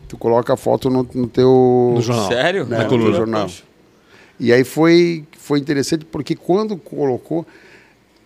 [0.08, 1.92] Tu coloca a foto no, no teu...
[1.96, 2.28] No jornal.
[2.30, 2.66] Sério?
[2.66, 3.16] Né, Na no coluna.
[3.18, 3.42] jornal.
[3.44, 3.64] Poxa.
[4.40, 7.46] E aí foi, foi interessante porque quando colocou,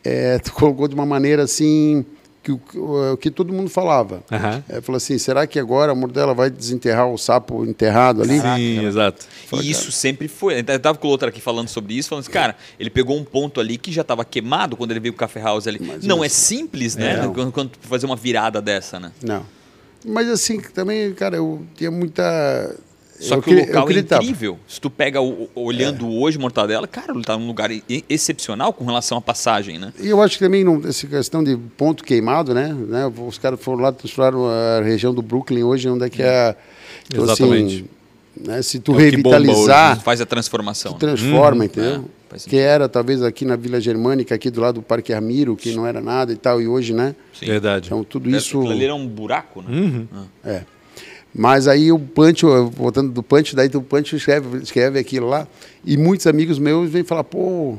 [0.03, 2.05] é, tu colocou de uma maneira assim,
[2.43, 2.51] que,
[3.19, 4.21] que todo mundo falava.
[4.31, 4.63] Aham.
[4.69, 8.39] É, falou assim, será que agora a Mordela vai desenterrar o sapo enterrado ali?
[8.39, 9.25] Sim, exato.
[9.53, 10.59] E isso sempre foi.
[10.67, 13.23] Eu tava com o outro aqui falando sobre isso, falando assim, cara, ele pegou um
[13.23, 15.79] ponto ali que já estava queimado quando ele veio com o Café House ali.
[15.81, 17.23] Mas não isso- é simples, né?
[17.23, 17.27] É.
[17.27, 19.11] Quando, quando tu fazer uma virada dessa, né?
[19.23, 19.43] Não.
[20.05, 22.75] Mas assim, também, cara, eu tinha muita...
[23.19, 24.59] Só eu que o queria- local é incrível.
[24.67, 27.69] Se tu pega o, o- olhando hoje Mortadela, cara, ele tá num lugar
[28.09, 29.93] excepcional com relação à passagem, né?
[29.99, 32.73] E eu acho que também não, essa questão de ponto queimado, né?
[32.73, 33.11] né?
[33.27, 36.55] Os caras foram lá, transformaram a região do Brooklyn hoje, onde é que é.
[37.07, 37.85] Então, Exatamente.
[38.35, 38.61] Assim, né?
[38.63, 40.93] Se tu É revitalizar, Faz a transformação.
[40.93, 41.63] tu transforma, Uhum.
[41.65, 42.05] entendeu?
[42.33, 45.73] É, que era talvez aqui na Vila Germânica, aqui do lado do Parque Armiro, que
[45.73, 47.15] não era nada e tal, e hoje, né?
[47.33, 47.47] Sim.
[47.47, 47.87] Verdade.
[47.87, 48.61] Então tudo Aquilo isso.
[48.67, 49.69] ali era um buraco, né?
[49.69, 50.07] Uhum.
[50.43, 50.63] É.
[51.33, 55.47] Mas aí o Pancho, voltando do Pancho, daí o Pancho escreve, escreve aquilo lá,
[55.85, 57.77] e muitos amigos meus vêm falar, pô,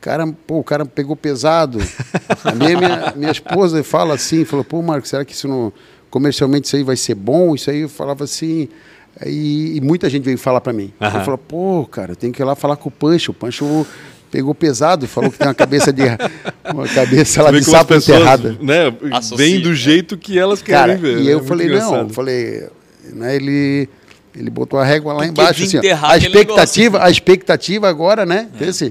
[0.00, 1.78] cara, pô, o cara pegou pesado.
[2.44, 5.72] a minha, minha, minha esposa fala assim, falou, pô, Marco, será que isso não,
[6.10, 7.54] comercialmente isso aí vai ser bom?
[7.54, 8.68] Isso aí eu falava assim,
[9.26, 10.92] e, e muita gente veio falar para mim.
[11.00, 11.24] Aham.
[11.26, 13.86] Eu pô, cara, eu tenho que ir lá falar com o Pancho, o Pancho
[14.30, 16.02] pegou pesado e falou que tem uma cabeça de
[16.72, 18.56] uma cabeça lá de sapo pessoas, enterrada.
[18.60, 18.94] Né,
[19.36, 21.18] vem do jeito que elas querem Cara, ver.
[21.20, 21.32] e né?
[21.32, 22.68] eu É falei, não, eu falei,
[23.14, 23.88] né, ele,
[24.36, 25.64] ele botou a régua lá embaixo.
[25.64, 26.06] Assim, ó.
[26.06, 28.48] a expectativa, a expectativa agora, né?
[28.60, 28.86] Esse,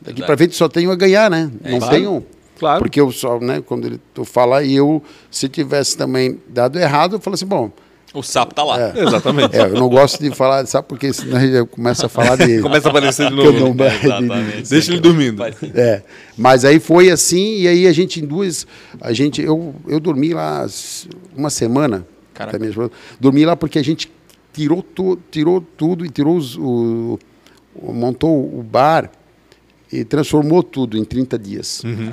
[0.00, 0.26] daqui Verdade.
[0.26, 1.50] pra frente só tenho a ganhar, né?
[1.64, 1.94] não claro.
[1.94, 2.26] tenho.
[2.58, 2.80] Claro.
[2.80, 5.00] Porque eu só, né, quando ele tu fala, e eu,
[5.30, 7.70] se tivesse também dado errado, eu falo assim, bom,
[8.14, 8.80] O sapo tá lá.
[8.96, 9.02] É.
[9.02, 9.54] Exatamente.
[9.54, 12.60] é, eu não gosto de falar, sabe porque senão a gente começa a falar de.
[12.60, 13.74] Começa a aparecer de novo.
[13.74, 14.70] não- Exatamente.
[14.70, 15.42] Deixa ele dormindo.
[15.74, 16.02] É,
[16.36, 18.66] mas aí foi assim, e aí a gente em duas,
[19.00, 20.66] a gente, eu, eu dormi lá
[21.36, 22.58] uma semana, Caraca.
[22.58, 22.90] minha esposa.
[23.20, 24.10] dormi lá porque a gente
[24.54, 27.18] tirou, tu, tirou tudo e tirou os, o,
[27.74, 29.10] o- montou o bar
[29.92, 31.82] e transformou tudo em 30 dias.
[31.84, 32.10] Uhum.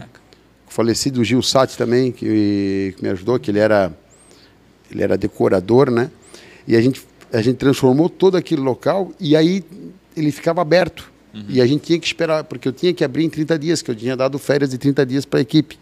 [0.67, 3.91] O falecido Gil Sati também, que, que me ajudou, que ele era,
[4.91, 6.09] ele era decorador, né?
[6.67, 9.63] E a gente, a gente transformou todo aquele local e aí
[10.15, 11.13] ele ficava aberto.
[11.49, 13.91] E a gente tinha que esperar, porque eu tinha que abrir em 30 dias, que
[13.91, 15.77] eu tinha dado férias de 30 dias para a equipe.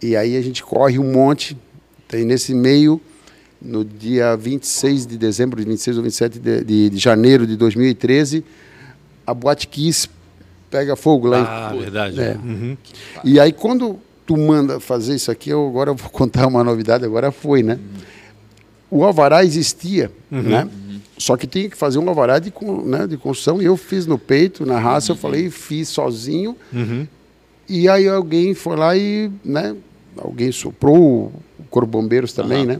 [0.00, 1.54] E aí a gente corre um monte.
[2.08, 2.98] Tem nesse meio,
[3.60, 8.42] no dia 26 de dezembro, 26 ou 27 de, de, de janeiro de 2013,
[9.26, 10.08] a Boate Kiss
[10.70, 11.68] pega fogo lá.
[11.70, 12.18] Ah, em, verdade.
[12.18, 12.34] É.
[12.42, 12.76] Uhum.
[13.22, 17.32] E aí quando tu manda fazer isso aqui, eu agora vou contar uma novidade, agora
[17.32, 17.78] foi, né?
[18.90, 20.68] O alvará existia, né?
[21.16, 24.06] Só que tinha que fazer um alvará de, con- né, de construção e eu fiz
[24.06, 26.56] no peito, na raça, eu falei, fiz sozinho.
[26.72, 27.06] Uhum.
[27.68, 29.74] E aí alguém foi lá e, né,
[30.16, 32.78] alguém soprou, o Corpo Bombeiros também, né?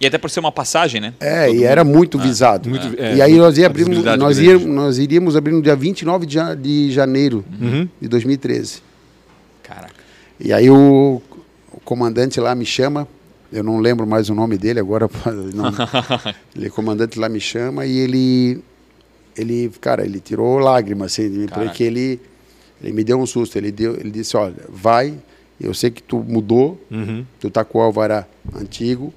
[0.00, 1.12] E até por ser uma passagem, né?
[1.18, 2.70] É, Todo e mundo- era muito visado.
[2.70, 3.68] Muito- é, e aí nós, ia
[4.16, 7.88] nós, ia, nós iríamos abrir no dia 29 de, ja- de janeiro Uhum.
[8.00, 8.80] de 2013.
[9.62, 9.97] Caraca.
[10.40, 11.20] E aí o,
[11.72, 13.06] o comandante lá me chama,
[13.52, 15.08] eu não lembro mais o nome dele agora,
[15.54, 15.72] não,
[16.56, 18.62] ele comandante lá me chama e ele,
[19.36, 21.66] ele cara, ele tirou lágrimas assim, de mim, Caraca.
[21.68, 22.20] porque ele,
[22.82, 25.14] ele me deu um susto, ele, deu, ele disse, olha, vai,
[25.60, 27.24] eu sei que tu mudou, Uhum.
[27.40, 29.12] tu tá com o alvará antigo,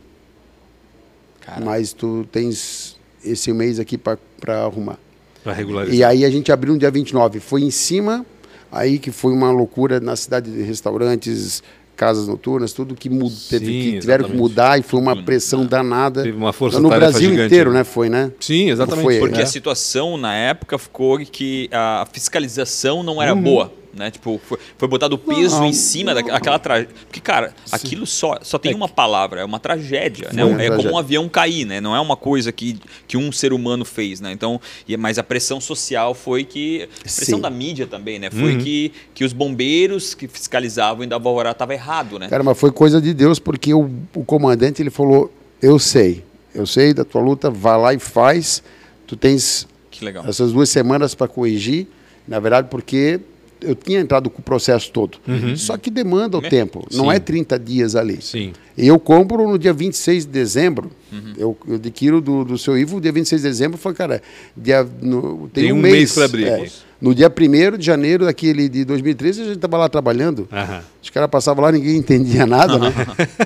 [1.41, 1.63] Caraca.
[1.63, 4.17] mas tu tens esse mês aqui para
[4.63, 4.97] arrumar.
[5.43, 5.95] Pra regularizar.
[5.95, 7.39] E aí a gente abriu no dia 29.
[7.39, 8.25] Foi em cima,
[8.71, 11.61] aí que foi uma loucura na cidade de restaurantes,
[11.95, 15.67] casas noturnas, tudo que, teve, Sim, que tiveram que mudar e foi uma pressão né?
[15.69, 16.23] danada.
[16.23, 17.79] Teve uma força no Brasil gigante, inteiro, né?
[17.79, 17.83] né?
[17.83, 18.31] Foi, né?
[18.39, 19.03] Sim, exatamente.
[19.03, 19.43] Foi, Porque É.
[19.43, 23.41] a situação na época ficou que a fiscalização não era Uhum.
[23.43, 23.71] boa.
[23.93, 24.09] Né?
[24.09, 26.93] Tipo, foi, foi botado peso Não, em cima daquela tragédia.
[27.05, 30.29] Porque, cara, aquilo só, só tem uma palavra, é uma tragédia.
[30.31, 30.43] Né?
[30.43, 30.91] Foi uma É como tragédia.
[30.91, 31.81] um avião cair, né?
[31.81, 34.31] Não é uma coisa que, que um ser humano fez, né?
[34.31, 36.83] Então, e- mas a pressão social foi que.
[36.83, 37.41] A pressão Sim.
[37.41, 38.29] da mídia também, né?
[38.31, 38.59] Foi Uhum.
[38.59, 42.29] que, que os bombeiros que fiscalizavam e da alvorada estava errado, né?
[42.29, 45.29] Cara, mas foi coisa de Deus, porque o, o comandante ele falou:
[45.61, 46.23] Eu sei,
[46.55, 48.63] eu sei da tua luta, vai lá e faz.
[49.05, 50.23] Tu tens Que legal.
[50.25, 51.87] essas duas semanas para corrigir,
[52.27, 53.19] na verdade, porque
[53.61, 55.17] eu tinha entrado com o processo todo.
[55.55, 56.49] Só que demanda o Né?
[56.49, 57.15] tempo, não Sim.
[57.15, 58.21] é 30 dias ali.
[58.21, 58.53] Sim.
[58.77, 60.91] Eu compro no dia 26 de dezembro,
[61.37, 64.21] eu, eu adquiro do, do seu Ivo, dia 26 de dezembro, falei, cara,
[64.55, 66.67] dia, no, tem, Tem um, um mês, mês pra abrir é.
[67.01, 70.47] No dia 1 de janeiro daquele de 2013, a gente estava lá trabalhando.
[70.51, 70.81] Aham.
[71.01, 72.93] Os caras passavam lá, ninguém entendia nada, né?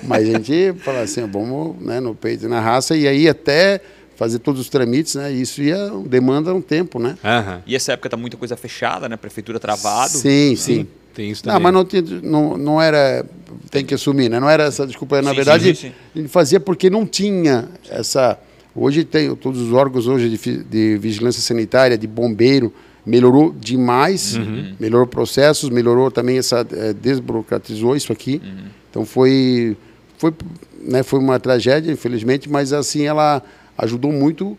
[0.04, 3.80] Mas a gente falava assim, vamos né, no peito e na raça, e aí até
[4.15, 5.32] fazer todos os trâmites, né?
[5.32, 7.17] Isso ia, demanda um tempo, né?
[7.23, 7.62] Aham.
[7.65, 9.17] E essa época tá muita coisa fechada, né?
[9.17, 10.12] Prefeitura travado.
[10.17, 10.88] Sim, sim.
[11.13, 11.56] Tem isso também.
[11.56, 13.25] Não, mas não, tinha, não, não era.
[13.71, 14.39] Tem que assumir, né?
[14.39, 15.21] Não era essa desculpa.
[15.21, 18.38] Na Sim, verdade, sim, sim, fazia porque não tinha essa.
[18.75, 22.73] Hoje tem todos os órgãos hoje de, de vigilância sanitária, de bombeiro,
[23.06, 24.75] melhorou demais, Uhum.
[24.78, 26.67] melhorou processos, melhorou também essa.
[26.71, 28.41] eh, desburocratizou isso aqui.
[28.43, 28.65] Uhum.
[28.89, 29.78] Então foi.
[30.17, 30.34] Foi,
[30.82, 33.41] né, foi uma tragédia, infelizmente, mas assim ela
[33.77, 34.57] ajudou muito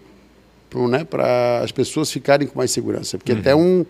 [0.71, 1.07] para né,
[1.63, 3.17] as pessoas ficarem com mais segurança.
[3.19, 3.85] Porque até, um,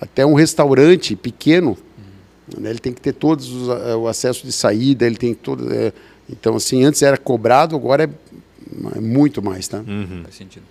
[0.00, 1.76] até um restaurante pequeno,
[2.58, 5.72] né, ele tem que ter todos os, a- o acesso de saída, ele tem todo.
[5.72, 5.92] é,
[6.28, 9.78] então, assim, antes era cobrado, agora é, é muito mais, tá?
[9.86, 10.20] Uhum.
[10.24, 10.64] Faz sentido.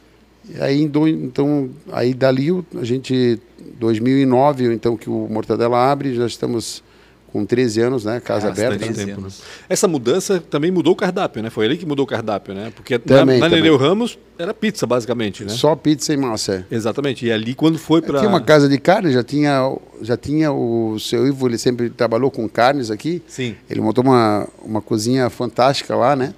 [0.54, 3.40] E aí, então, aí dali a gente,
[3.80, 6.84] 2009, então que o Mortadela abre, já estamos
[7.32, 8.86] com 13 anos, né, casa Bastante aberta.
[8.86, 9.24] 13 tempo, né?
[9.24, 9.42] anos.
[9.70, 11.50] Essa mudança também mudou o cardápio, né?
[11.50, 12.72] Foi ele que mudou o cardápio, né?
[12.76, 13.56] Porque Também, na, na.
[13.56, 15.50] Nereu Ramos era pizza, basicamente, né?
[15.50, 16.66] Só pizza e massa.
[16.70, 16.76] é.
[16.76, 17.26] Exatamente.
[17.26, 18.20] E ali, quando foi para...
[18.20, 22.30] Tinha uma casa de carne, já tinha, já tinha o seu Ivo, ele sempre trabalhou
[22.30, 23.22] com carnes aqui.
[23.28, 23.56] Sim.
[23.70, 26.34] Ele montou uma, uma cozinha fantástica lá, né?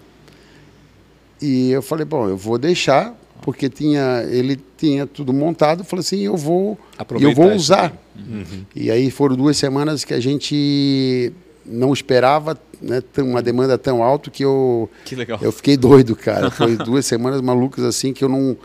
[1.41, 5.83] E eu falei, bom, eu vou deixar, porque tinha, ele tinha tudo montado.
[5.83, 7.93] Falei assim, eu vou, e eu Aproveitar vou usar.
[8.15, 8.63] Uhum.
[8.73, 11.31] E aí foram duas semanas que a gente
[11.65, 14.89] não esperava né, uma demanda tão alta que eu,
[15.37, 16.49] Que eu fiquei doido, cara.
[16.49, 18.57] Foi duas semanas malucas assim que eu não,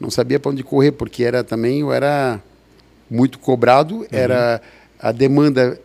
[0.00, 2.40] não sabia para onde correr, porque era também eu era
[3.10, 4.62] muito cobrado, era
[4.98, 5.78] a demanda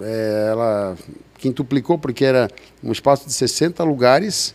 [0.00, 0.96] eh, ela
[1.36, 2.50] quintuplicou porque era
[2.82, 4.54] um espaço de 60 lugares,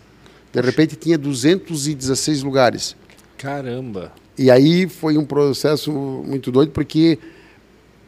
[0.52, 2.96] de repente tinha 216 lugares.
[3.38, 4.12] Caramba.
[4.38, 7.18] E aí foi um processo muito doido porque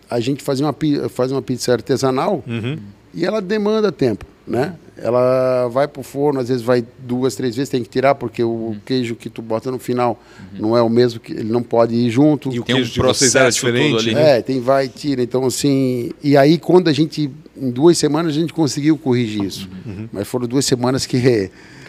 [0.09, 0.75] a gente fazia uma,
[1.09, 2.77] faz uma pizza artesanal Uhum.
[3.13, 4.75] e ela demanda tempo, né?
[4.99, 8.75] Ela vai pro forno, às vezes vai duas, três vezes, tem que tirar porque o
[8.83, 10.19] queijo que tu bota no final
[10.53, 12.51] não é o mesmo que ele não pode ir junto.
[12.51, 14.15] E o Tem um queijo de vocês era diferente, ali.
[14.15, 14.39] né?
[14.39, 15.21] É, tem vai e tira.
[15.21, 16.09] Então, assim.
[16.23, 17.29] E aí, quando a gente.
[17.55, 19.69] Em duas semanas a gente conseguiu corrigir isso.
[20.11, 21.17] Mas foram duas semanas que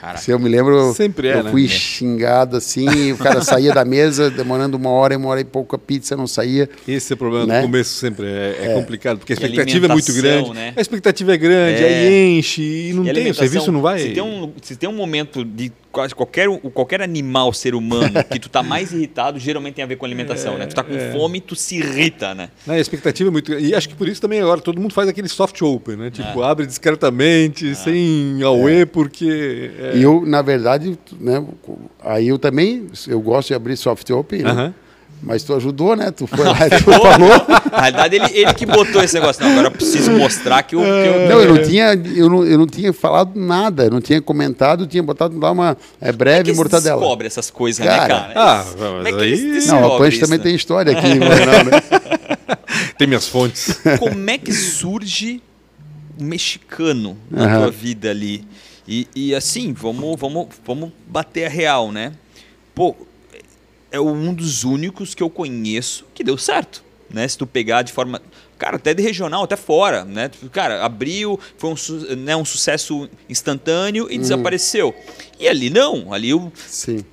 [0.08, 0.18] Caraca.
[0.24, 1.50] Se eu me lembro, Sempre é, eu né?
[1.50, 1.68] fui É.
[1.68, 5.78] xingado assim, o cara saía da mesa demorando uma hora, uma hora e pouco a
[5.78, 6.68] pizza não saía.
[6.86, 7.60] Esse é o problema Né?
[7.60, 8.26] do começo sempre.
[8.26, 10.50] É, é complicado, porque a expectativa é muito grande.
[10.54, 10.72] né?
[10.76, 11.86] A expectativa é grande, É.
[11.86, 13.98] aí enche e não E tem, o serviço não vai.
[13.98, 18.38] Se tem um, se tem um momento de quase qualquer, qualquer animal, ser humano, que
[18.38, 20.66] tu tá mais irritado, geralmente tem a ver com alimentação, né?
[20.66, 22.50] Tu tá com fome, tu se irrita, né?
[22.64, 23.66] Né, a expectativa é muito grande.
[23.66, 26.06] E acho que por isso também agora todo mundo faz aquele soft open, né?
[26.06, 26.10] É.
[26.10, 29.72] Tipo, abre discretamente, sem auê, porque.
[29.76, 31.44] é- E eu, na verdade, né,
[32.00, 34.50] aí eu também, eu gosto de abrir soft open, né?
[34.50, 34.74] Aham.
[35.22, 36.10] Mas tu ajudou, né?
[36.10, 37.28] Tu foi lá e tu falou.
[37.72, 39.42] Na realidade, ele, ele que botou esse negócio.
[39.42, 40.80] Não, agora eu preciso mostrar que eu.
[40.80, 44.00] que eu- Não, eu não tinha, eu não, eu não tinha falado nada, eu não
[44.00, 47.00] tinha comentado, eu tinha botado lá uma é, Como é breve que eles mortadela.
[47.00, 48.32] descobrem essas coisas, Cara, né, cara?
[48.36, 50.44] ah, mas como é que aí- Não, a Punch também né?
[50.44, 51.82] tem história aqui, não, né?
[52.96, 53.80] Tem minhas fontes.
[53.98, 55.42] Como é que surge
[56.18, 57.58] o mexicano na Aham.
[57.62, 58.44] tua vida ali?
[58.86, 62.12] E, e assim, vamos, vamos, vamos bater a real, né?
[62.74, 62.96] Pô,
[63.90, 67.26] é um dos únicos que eu conheço que deu certo, né?
[67.26, 68.20] Se tu pegar de forma,
[68.58, 70.30] cara, até de regional, até fora, né?
[70.52, 74.08] Cara, abriu, foi um, su- né, um sucesso instantâneo Hum.
[74.10, 74.94] e desapareceu.
[75.40, 77.04] E ali não, ali o Sim.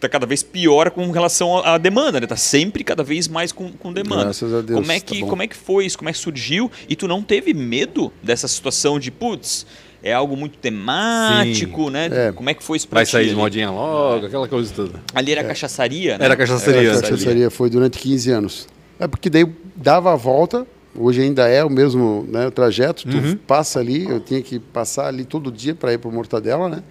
[0.00, 2.26] tá cada vez pior com relação à demanda, né?
[2.26, 4.24] Tá sempre cada vez mais com, com demanda.
[4.24, 5.28] Graças a Deus, Como é tá que bom.
[5.28, 5.98] como é que foi isso?
[5.98, 6.70] Como é que surgiu?
[6.88, 9.66] E tu não teve medo dessa situação de putz,
[10.08, 12.08] é algo muito temático, né?
[12.28, 12.32] É.
[12.32, 15.00] Como é que foi isso pra Vai sair de modinha logo, aquela coisa toda.
[15.14, 16.24] Ali era cachaçaria, né?
[16.24, 16.80] Era cachaçaria.
[16.82, 17.10] É, a antes ali.
[17.12, 18.68] cachaçaria foi durante 15 anos.
[18.98, 23.16] É porque daí dava a volta, hoje ainda é o mesmo né, o trajeto, tu
[23.16, 23.36] Uhum.
[23.36, 26.82] passa ali, eu tinha que passar ali todo dia para ir para Mortadela, né?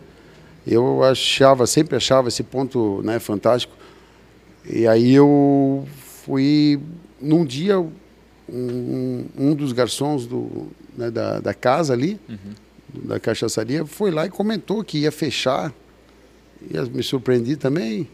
[0.68, 3.74] Eu achava, sempre achava esse ponto né, fantástico.
[4.68, 5.88] E aí eu
[6.26, 6.80] fui,
[7.22, 7.80] num dia,
[8.50, 12.20] um, um dos garçons do, né, da, da casa ali,
[13.04, 15.74] da cachaçaria, foi lá e comentou que ia fechar.
[16.72, 18.08] E eu me surpreendi também.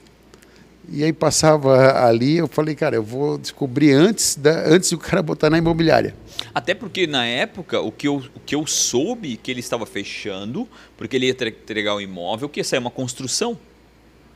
[0.89, 5.21] E aí passava ali, eu falei, cara, eu vou descobrir antes, da, antes do cara
[5.21, 6.15] botar na imobiliária.
[6.53, 10.67] Até porque na época o que eu, o que eu soube que ele estava fechando,
[10.97, 13.57] porque ele ia tre- entregar o imóvel, que ia sair uma construção.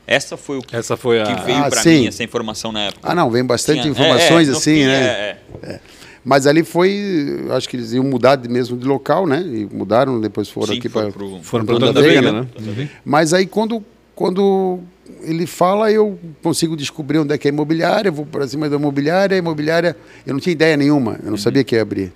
[0.07, 1.23] Essa foi o que, Essa foi a.
[1.25, 3.09] que veio Ah, para mim essa informação na época.
[3.11, 5.03] Ah, não, vem bastante Tinha- informações é, é, assim, fim, né?
[5.03, 5.79] é, é.
[6.27, 9.41] Mas ali foi, acho que eles iam mudar de, mesmo de local, né?
[9.41, 11.11] E mudaram, depois foram Sim, aqui para.
[11.43, 12.89] Foram para da Veiga, Veiga, né?
[13.05, 13.83] Mas aí quando,
[14.15, 14.79] quando
[15.21, 18.75] ele fala, eu consigo descobrir onde é que é a imobiliária, vou para cima da
[18.75, 22.11] imobiliária, a imobiliária, eu não tinha ideia nenhuma, eu não sabia que ia abrir.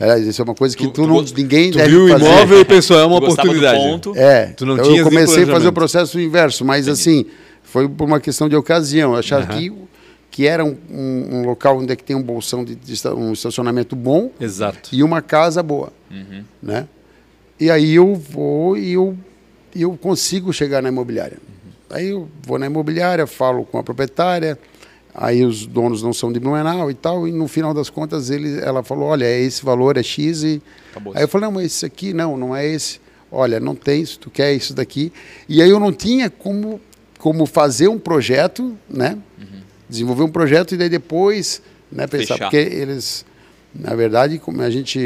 [0.00, 2.04] Aliás, isso é uma coisa que Tu- tu, tu não, gost- ninguém Tu deve viu
[2.06, 2.24] o fazer.
[2.24, 3.78] imóvel e pensou, é uma Tu oportunidade.
[3.78, 4.12] ponto.
[4.16, 7.26] É, Tu não então eu comecei a fazer o processo inverso, mas assim,
[7.62, 9.12] foi por uma questão de ocasião.
[9.12, 9.70] Eu achava que,
[10.34, 13.32] que era um, um- um local onde é que tem um bolsão de, de um
[13.32, 14.90] estacionamento bom Exato.
[14.92, 16.42] e uma casa boa, Uhum.
[16.60, 16.88] né?
[17.60, 19.16] E aí eu vou e eu,
[19.76, 21.38] eu consigo chegar na imobiliária.
[21.88, 24.58] Aí eu vou na imobiliária, falo com a proprietária,
[25.14, 28.58] aí os donos não são de Blumenau e tal, e no final das contas ele,
[28.58, 30.60] ela falou, olha, é esse valor, é X e...
[30.90, 31.12] Acabou.
[31.14, 32.98] Aí eu falei, não, mas esse aqui não, não é esse.
[33.30, 35.12] Olha, não tem isso, tu quer isso daqui.
[35.48, 36.80] E aí eu não tinha como,
[37.20, 39.16] como fazer um projeto, né?
[39.88, 42.34] Desenvolver um projeto e daí depois né, pensar.
[42.34, 42.50] Fechar.
[42.50, 43.24] Porque eles,
[43.74, 45.00] na verdade, como a gente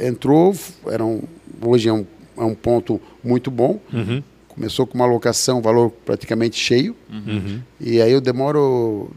[0.00, 0.54] entrou,
[0.86, 1.22] era um,
[1.60, 3.80] hoje é um, é um ponto muito bom.
[3.92, 4.22] Uhum.
[4.48, 6.96] Começou com uma locação, valor praticamente cheio.
[7.10, 7.60] Uhum.
[7.80, 9.10] E aí eu demoro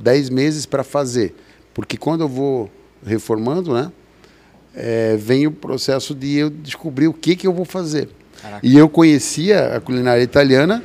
[0.00, 1.34] 10 meses para fazer.
[1.72, 2.70] Porque quando eu vou
[3.04, 3.90] reformando, né?
[4.74, 8.08] é, vem o processo de eu descobrir o que, que eu vou fazer.
[8.40, 8.66] Caraca.
[8.66, 10.82] E eu conhecia a culinária italiana,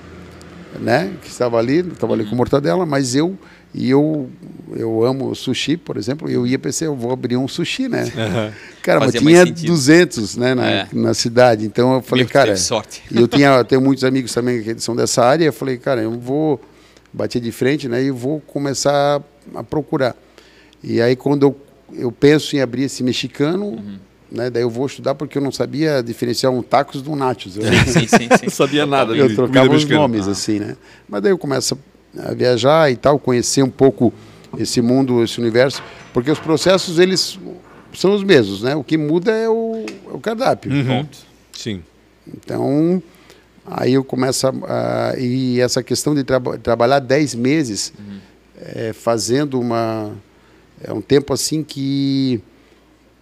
[0.79, 1.13] né?
[1.21, 3.37] Que estava ali, estava ali com mortadela, mas eu
[3.73, 4.29] e eu
[4.75, 8.05] eu amo sushi, por exemplo, eu ia pensar, eu vou abrir um sushi, né?
[8.81, 9.67] Cara, mas Fazia mais tinha sentido.
[9.67, 10.87] 200, né, na, É.
[10.93, 11.65] na cidade.
[11.65, 13.03] Então eu falei, cara, sorte.
[13.13, 15.45] eu tinha, eu tenho muitos amigos também que são dessa área.
[15.45, 16.59] Eu falei, cara, eu vou
[17.13, 18.03] bater de frente, né?
[18.03, 19.21] E vou começar
[19.55, 20.15] a procurar.
[20.83, 21.57] E aí quando eu,
[21.93, 23.81] eu penso em abrir esse mexicano,
[24.31, 24.49] né?
[24.49, 27.55] Daí eu vou estudar porque eu não sabia diferenciar um tacos de um nachos.
[27.57, 28.27] Eu, Sim, sim, sim.
[28.43, 30.75] Não sabia nada eu de trocava os nomes assim, né?
[31.07, 31.77] Mas daí eu começo
[32.17, 34.13] a viajar e tal, conhecer um pouco
[34.57, 37.37] esse mundo, esse universo, porque os processos eles
[37.93, 38.75] são os mesmos, né?
[38.75, 40.71] O que muda é o, é o cardápio.
[40.71, 41.05] Uhum.
[41.53, 41.83] Sim.
[42.27, 43.01] Então,
[43.65, 44.51] aí eu começo a.
[45.11, 47.93] a- e essa questão de traba- trabalhar 10 meses
[48.59, 50.11] eh, fazendo uma.
[50.83, 52.41] É um tempo assim que.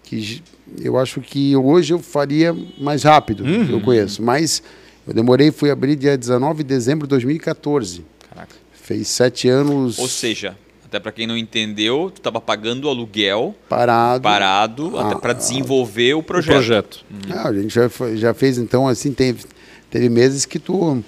[0.03, 0.41] que
[0.81, 4.21] eu acho que hoje eu faria mais rápido, que eu conheço.
[4.23, 4.61] Mas
[5.07, 8.03] eu demorei, fui abrir dia 19 de dezembro de 2014.
[8.29, 8.55] Caraca.
[8.73, 9.97] Fez sete anos.
[9.99, 14.21] Ou seja, Até para quem não entendeu, tu estava pagando o aluguel Parado.
[14.21, 16.53] parado Ah, até para desenvolver o O projeto.
[16.53, 17.05] projeto.
[17.31, 19.43] Ah, a gente já, já fez, então, assim, teve,
[19.89, 21.03] teve meses que tu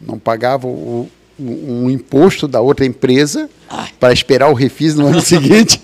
[0.00, 3.50] não pagava o, um, um imposto da outra empresa
[3.98, 5.80] para esperar o refis no ano seguinte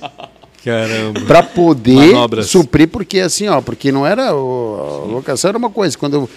[0.65, 1.21] Caramba.
[1.23, 2.47] para poder Manobras.
[2.47, 5.97] suprir, porque assim, ó, porque não era o, a locação era uma coisa.
[5.97, 6.31] Quando eu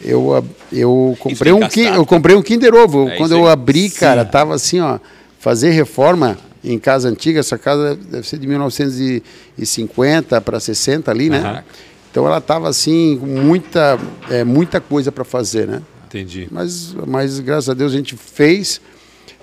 [0.00, 1.96] eu, eu comprei um ki- gastado.
[2.00, 3.08] eu comprei um Kinder Ovo.
[3.08, 4.98] É Quando eu abri, cara, tava assim, ó,
[5.40, 11.38] fazer reforma em casa antiga, essa casa deve ser de 1950 para 60 ali, né?
[11.38, 11.64] Aham.
[12.10, 13.98] Então ela tava assim, com muita
[14.30, 15.82] é, muita coisa para fazer, né?
[16.06, 16.48] Entendi.
[16.50, 18.80] Mas, mas graças a Deus a gente fez.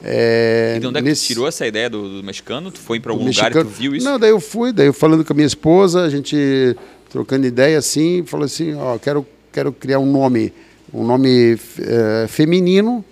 [0.03, 2.69] É, E de onde é que nesse- tirou essa ideia do, do mexicano?
[2.71, 4.05] Tu foi para algum lugar e tu viu isso?
[4.05, 6.75] Não, daí eu fui, daí eu falando com a minha esposa, a gente
[7.09, 10.51] trocando ideia assim, falou assim, ó, quero, quero criar um nome,
[10.93, 13.03] um nome eh, feminino,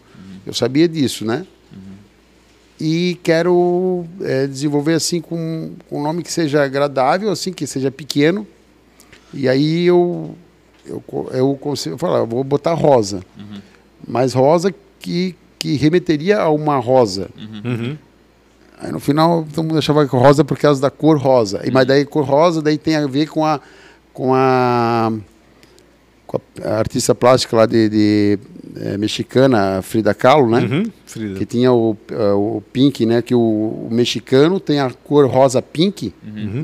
[0.46, 1.46] eu sabia disso, né?
[2.80, 7.90] E quero eh, desenvolver assim com, com um nome que seja agradável, assim, que seja
[7.90, 8.46] pequeno.
[9.34, 10.36] E aí eu
[10.86, 13.24] eu, eu consigo falar, vou botar rosa.
[14.06, 15.34] Mas rosa que,
[15.64, 17.30] que remeteria a uma rosa.
[17.38, 17.96] Uhum.
[18.82, 21.62] Aí no final todo mundo achava que rosa por causa da cor rosa.
[21.64, 23.62] E, mas daí cor rosa daí tem a ver com a
[24.12, 25.14] com a,
[26.28, 28.40] com a artista plástica lá de, de,
[28.76, 30.68] eh, mexicana, Frida Kahlo, né?
[30.70, 30.92] Uhum.
[31.06, 31.40] Frida.
[31.40, 33.22] Que tinha o, eh, o pink, né?
[33.22, 36.14] Que o, o mexicano tem a cor rosa pink,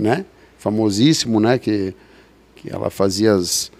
[0.02, 0.26] né?
[0.58, 1.58] Famosíssimo, né?
[1.58, 1.95] Que,
[2.58, 3.72] que ela fazia as,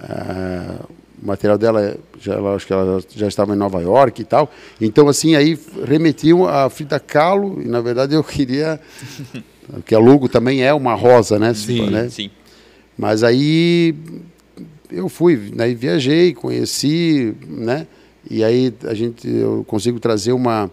[0.00, 0.80] ah,
[1.24, 4.52] o material dela, já, ela, acho que ela já estava em Nova York e tal.
[4.78, 8.78] Então, assim, aí remetiam a Frida Kahlo, e na verdade eu queria.
[9.66, 11.54] Porque a logo também é uma rosa, né?
[11.54, 12.10] Sim, né?
[12.10, 12.30] Sim.
[12.98, 13.94] Mas aí
[14.90, 17.86] eu fui, aí viajei, conheci, né?
[18.30, 20.70] E aí a gente eu consigo trazer uma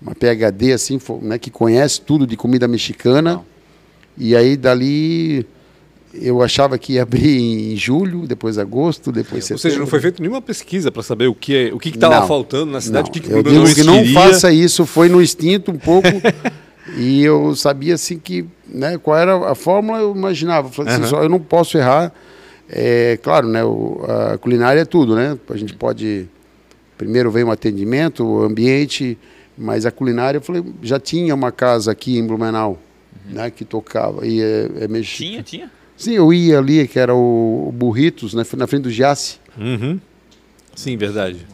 [0.00, 3.30] uma PhD assim, né, que conhece tudo de comida mexicana.
[3.32, 3.44] Legal.
[4.16, 5.46] E aí dali
[6.14, 10.20] eu achava que ia abrir em julho, depois agosto, depois Ou seja, não foi feita
[10.22, 13.12] nenhuma pesquisa para saber o que é, o que estava faltando na cidade, Não, o
[13.12, 16.08] que, que eu o digo que não faça isso, foi no instinto um pouco.
[16.96, 20.68] e eu sabia assim que, né, qual era a fórmula, eu imaginava.
[20.68, 21.10] Eu Falei assim, Aham.
[21.10, 22.12] só eu não posso errar.
[22.68, 24.00] É, claro, né, o-
[24.32, 25.36] a culinária é tudo, né?
[25.48, 26.28] A gente pode
[26.96, 29.16] primeiro vem o atendimento, o ambiente,
[29.56, 32.78] mas a culinária, eu falei, já tinha uma casa aqui em Blumenau,
[33.30, 35.70] né, que tocava e é, é Tinha, tinha.
[36.02, 39.36] Sim, eu ia ali, que era o, Burritos, né, na frente do Giasse.
[39.58, 40.00] Uhum.
[40.74, 41.46] Sim, verdade.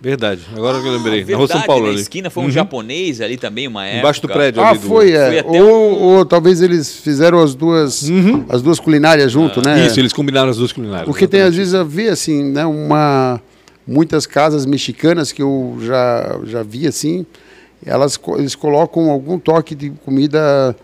[0.00, 0.42] Verdade.
[0.54, 1.22] Agora que eu lembrei.
[1.22, 2.00] Ah, na Rua São verdade, Paulo na ali.
[2.00, 2.52] esquina foi um Uhum.
[2.52, 3.98] japonês ali também, uma época.
[3.98, 4.86] Embaixo do prédio Ah, ali do...
[4.86, 5.40] foi, Foi é.
[5.40, 8.44] até Ou, um- ou talvez eles fizeram as duas, Uhum.
[8.48, 9.84] as duas culinárias junto, né?
[9.84, 11.04] Isso, eles combinaram as duas culinárias.
[11.04, 11.58] Porque tem às exatamente.
[11.58, 13.40] vezes a ver assim, né, uma
[13.84, 17.26] muitas casas mexicanas que eu já já vi assim,
[17.84, 20.76] elas eles colocam algum toque de comida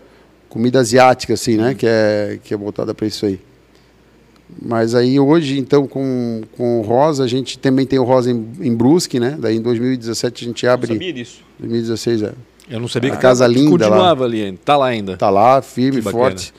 [0.55, 3.41] comida asiática assim, né, que é que é voltada para isso aí.
[4.61, 8.47] Mas aí hoje, então, com, com o Rosa, a gente também tem o Rosa em,
[8.61, 9.35] em Brusque, né?
[9.37, 10.87] Daí em 2017 a gente Não abre.
[10.93, 11.41] sabia disso.
[11.59, 12.33] 2016 é.
[12.69, 13.89] Eu não sabia A que casa que linda lá.
[13.89, 14.59] continuava ali ainda.
[14.63, 15.17] Tá lá ainda.
[15.17, 16.53] Tá lá, firme, forte.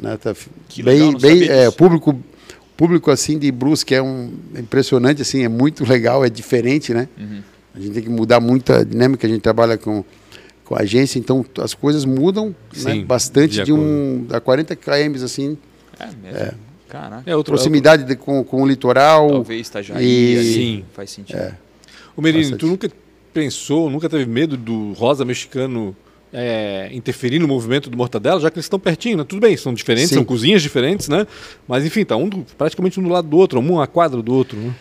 [0.00, 0.34] Né, tá
[0.70, 1.76] Que legal, bem, não bem, sabia é, disso.
[1.76, 2.18] público,
[2.78, 7.08] público assim de Brusque é um é impressionante, assim, é muito legal, é diferente, né?
[7.18, 7.42] Uhum.
[7.74, 10.02] A gente tem que mudar muito a dinâmica, a gente trabalha com,
[10.68, 12.48] com a agência, então as coisas mudam
[12.84, 15.56] né, Sim, bastante de de, um a 40 km assim,
[15.98, 16.58] É mesmo.
[16.90, 17.22] Caraca.
[17.30, 17.54] É outro.
[17.54, 19.28] proximidade de- com, com o litoral.
[19.30, 20.04] Talvez Itajaí
[20.34, 20.54] e- ali.
[20.54, 20.84] Sim.
[20.92, 21.36] Faz sentido.
[21.38, 21.54] É.
[22.14, 22.90] O Merino, tu nunca
[23.32, 25.96] pensou, nunca teve medo do rosa mexicano
[26.32, 29.24] é, interferir no movimento do mortadela, já que eles estão pertinho, né?
[29.24, 30.16] Tudo bem, são diferentes, Sim.
[30.16, 31.26] são cozinhas diferentes, né?
[31.66, 34.34] Mas enfim, tá um do- praticamente um do lado do outro, um a quadra do
[34.34, 34.74] outro, né?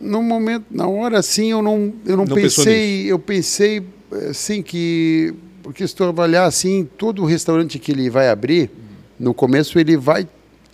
[0.00, 3.82] No momento, na hora assim, eu não, eu não, Não pensei, eu pensei
[4.30, 8.70] assim que porque se tu avaliar assim, todo restaurante que ele vai abrir,
[9.18, 10.28] no começo ele vai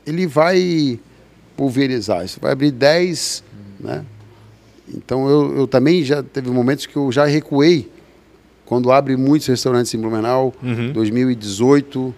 [0.07, 0.99] ele vai
[1.57, 3.45] pulverizar, isso vai abrir 10,
[3.79, 4.05] né?
[4.93, 7.89] Então eu, eu também já teve momentos que eu já recuei
[8.65, 10.93] quando abre muitos restaurantes em Blumenau, Uhum.
[10.93, 12.15] 2018,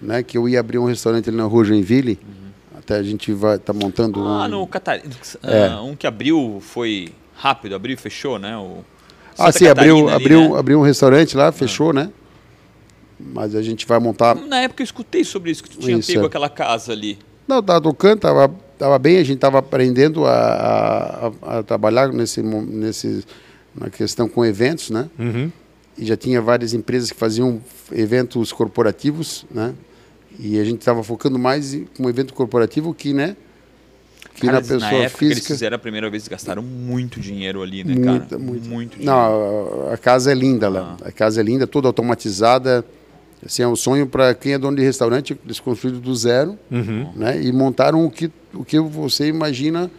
[0.00, 2.18] né, que eu ia abrir um restaurante ali na Rua Joinville.
[2.76, 5.14] Até a gente vai tá montando Ah, um no Catarina.
[5.44, 5.74] É.
[5.76, 8.56] um que abriu foi rápido, abriu e fechou, né?
[8.56, 8.84] O
[9.38, 10.58] Ah, Santa sim, abriu, ali, abriu, né?
[10.58, 12.10] abriu um restaurante lá, fechou, né?
[13.18, 14.34] Mas a gente vai montar.
[14.34, 16.26] Na época eu escutei sobre isso, que tu tinha Isso, pego é.
[16.26, 17.18] aquela casa ali.
[17.46, 22.42] Não, tava tocando, tava, tava bem, a gente tava aprendendo a, a, a- trabalhar nesse,
[22.42, 23.24] nesse,
[23.74, 25.08] na questão com eventos, né?
[25.18, 25.50] Uhum.
[25.96, 27.60] E já tinha várias empresas que faziam
[27.92, 29.74] eventos corporativos, né?
[30.38, 33.36] E a gente estava focando mais em um evento corporativo que, né?
[34.34, 35.54] Que Cara, na pessoa na época que eles física.
[35.54, 38.38] fizeram a primeira vez, gastaram muito dinheiro ali, né, cara?
[38.38, 38.68] muito.
[38.68, 39.04] muito dinheiro.
[39.14, 40.96] Não, a- a casa é linda lá.
[41.02, 41.08] Ah.
[41.08, 42.84] A casa é linda, toda automatizada.
[43.44, 47.10] Assim, é um sonho para quem é dono de restaurante, eles construíram do zero, Uhum.
[47.16, 47.42] né?
[47.42, 49.90] E montaram o que, o que você imagina,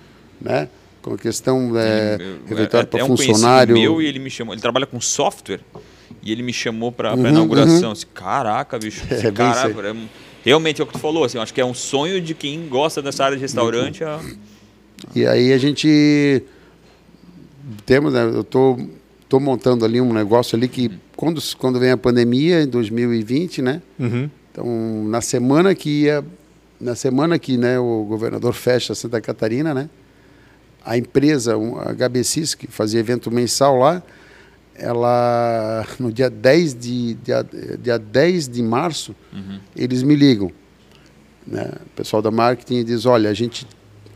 [0.42, 0.70] né?
[1.02, 2.18] Com a questão é,
[2.48, 3.76] refeitório é para um conhecido funcionário.
[3.78, 4.54] meu e ele me chamou.
[4.54, 5.60] Ele trabalha com software
[6.24, 7.92] e ele me chamou para Uhum, inauguração.
[7.92, 9.04] Assim, Caraca, bicho.
[9.12, 9.28] É, esse
[10.44, 11.24] realmente é o que tu falou.
[11.24, 14.04] Assim, eu acho que é um sonho de quem gosta dessa área de restaurante.
[14.04, 14.20] a-
[15.16, 16.44] E aí a gente
[17.86, 18.78] temos, né, eu tô,
[19.30, 23.82] tô montando ali um negócio ali que quando, quando vem a pandemia em 2020, né?
[24.00, 24.30] Uhum.
[24.52, 26.24] Então, na semana que ia,
[26.80, 29.90] na semana que, né, o governador fecha Santa Catarina, né?
[30.86, 34.04] A empresa, a HBCIS, que fazia evento mensal lá,
[34.76, 37.46] ela no dia 10 de dia,
[37.82, 39.60] dia 10 de março, Uhum.
[39.76, 40.52] eles me ligam,
[41.46, 41.72] né?
[41.86, 43.68] O pessoal da marketing diz: "Olha, a gente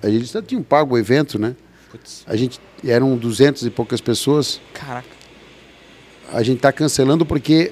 [0.02, 1.56] a gente já tinha pago o evento, né?
[1.92, 4.60] Putz, A gente eram 200 e poucas pessoas.
[4.74, 5.08] caraca.
[6.32, 7.72] A gente está cancelando porque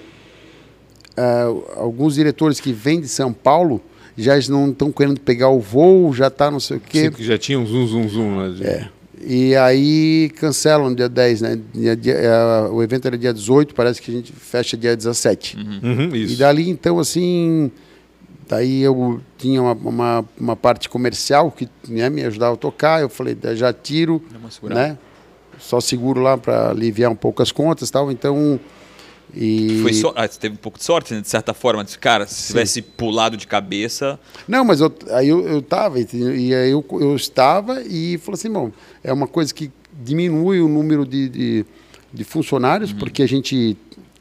[1.18, 3.82] ah, alguns diretores que vêm de São Paulo
[4.18, 7.02] já não estão querendo pegar o voo, já está não sei o quê.
[7.06, 8.38] Sim, que já tinha um zoom, zoom, zoom.
[8.50, 8.66] Né?
[8.66, 8.90] É.
[9.28, 11.60] E aí cancelam dia 10, né?
[11.74, 15.58] Dia- dia- eh, o evento era dia 18, parece que a gente fecha dia 17.
[15.58, 16.38] Uhum, E isso.
[16.38, 17.72] dali, então, assim,
[18.48, 23.10] daí eu tinha uma, uma, uma parte comercial que né, me ajudava a tocar, eu
[23.10, 24.80] falei, "Da- já tiro, Dá uma segurada.
[24.90, 24.98] né?
[25.58, 28.60] Só seguro lá para aliviar um pouco as contas e tal, então...
[29.34, 29.80] E...
[29.82, 31.84] Foi só, ah, você teve um pouco de sorte, né, de certa forma.
[31.84, 34.20] Disse, Cara, se tivesse pulado de cabeça.
[34.48, 38.52] Não, mas eu, aí eu, eu tava, e aí eu, eu estava e falei assim,
[38.52, 38.72] bom,
[39.04, 39.72] é uma coisa que
[40.04, 41.66] diminui o número de, de,
[42.14, 42.98] de funcionários, Uhum.
[43.00, 43.76] porque a gente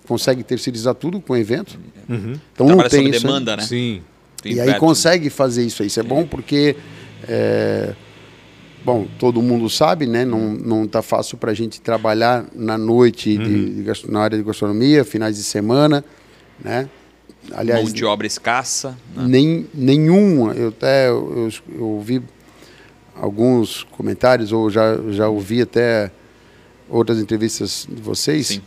[0.06, 1.78] consegue terceirizar tudo com o evento.
[2.08, 2.38] Uhum.
[2.52, 3.26] Então não trabalha tem sob isso.
[3.26, 3.62] demanda, né?
[3.62, 4.02] Sim.
[4.42, 4.80] Tu E aí inverte.
[4.80, 5.88] consegue fazer isso aí.
[5.88, 6.76] Isso é bom porque,
[7.26, 7.94] é,
[8.84, 10.24] bom, todo mundo sabe, né?
[10.24, 14.36] Não, não tá fácil para a gente trabalhar na noite de, de gastro- na área
[14.38, 16.04] de gastronomia, finais de semana,
[16.62, 16.88] né?
[17.52, 18.96] Aliás, Mão de obra escassa.
[19.14, 19.24] né?
[19.26, 20.52] nem, nenhuma.
[20.54, 22.22] Eu até eu, eu ouvi
[23.14, 26.10] alguns comentários, ou já, já ouvi até
[26.88, 28.46] outras entrevistas de vocês.
[28.48, 28.62] Sim.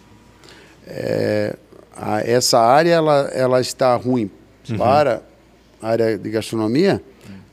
[0.85, 1.55] É,
[1.95, 4.29] a- essa área ela, ela está ruim
[4.69, 4.77] Uhum.
[4.77, 5.23] para
[5.81, 7.01] a área de gastronomia,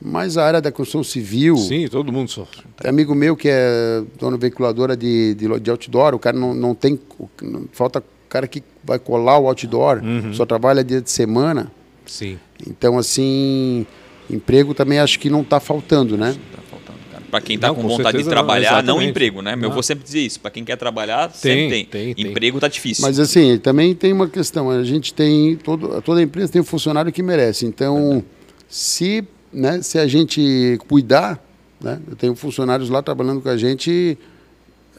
[0.05, 1.57] mas a área da construção civil.
[1.57, 2.61] Sim, todo mundo sofre.
[2.77, 6.75] Tem amigo meu que é dono veiculadora de, de, de outdoor, o cara não, não
[6.75, 6.99] tem.
[7.41, 10.33] não- falta o cara que vai colar o outdoor, Uhum.
[10.33, 11.71] só trabalha dia de semana.
[12.05, 12.37] Sim.
[12.67, 13.85] Então, assim,
[14.29, 16.35] emprego também acho que não está faltando, né?
[16.55, 17.23] Tá faltando, cara.
[17.31, 19.09] Pra quem tá Não, com com vontade de não, trabalhar, não, exatamente.
[19.09, 19.53] emprego, né?
[19.53, 19.71] Eu Não.
[19.71, 20.39] vou sempre dizer isso.
[20.39, 21.85] Pra quem quer trabalhar, sempre tem.
[21.85, 22.27] tem, tem.
[22.27, 23.03] Emprego tá difícil.
[23.05, 27.11] Mas assim, também tem uma questão, a gente tem, todo, toda empresa tem um funcionário
[27.11, 27.65] que merece.
[27.65, 28.23] Então,
[28.67, 29.23] se,
[29.55, 31.41] né, se a gente cuidar,
[31.81, 34.17] né, eu tenho funcionários lá trabalhando com a gente,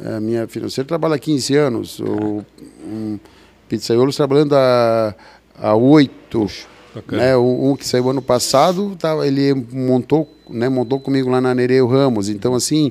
[0.01, 2.45] a minha financeira trabalha há 15 anos, o
[2.83, 3.19] um
[3.69, 5.15] pizzaiolos trabalhando há,
[5.59, 6.47] há 8.
[6.95, 7.23] Bacana.
[7.23, 11.55] Né, o, um que saiu ano passado, tá, ele montou, né, montou comigo lá na
[11.55, 12.31] Nereu Ramos.
[12.31, 12.91] Então, assim,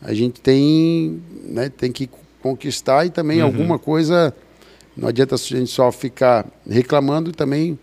[0.00, 2.08] a gente tem, né, tem que
[2.42, 4.34] conquistar e também alguma coisa.
[4.96, 7.78] Não adianta a gente só ficar reclamando e também.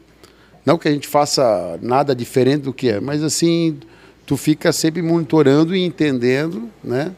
[0.65, 3.77] Não que a gente faça nada diferente do que é, mas assim,
[4.25, 7.11] tu fica sempre monitorando e entendendo, né?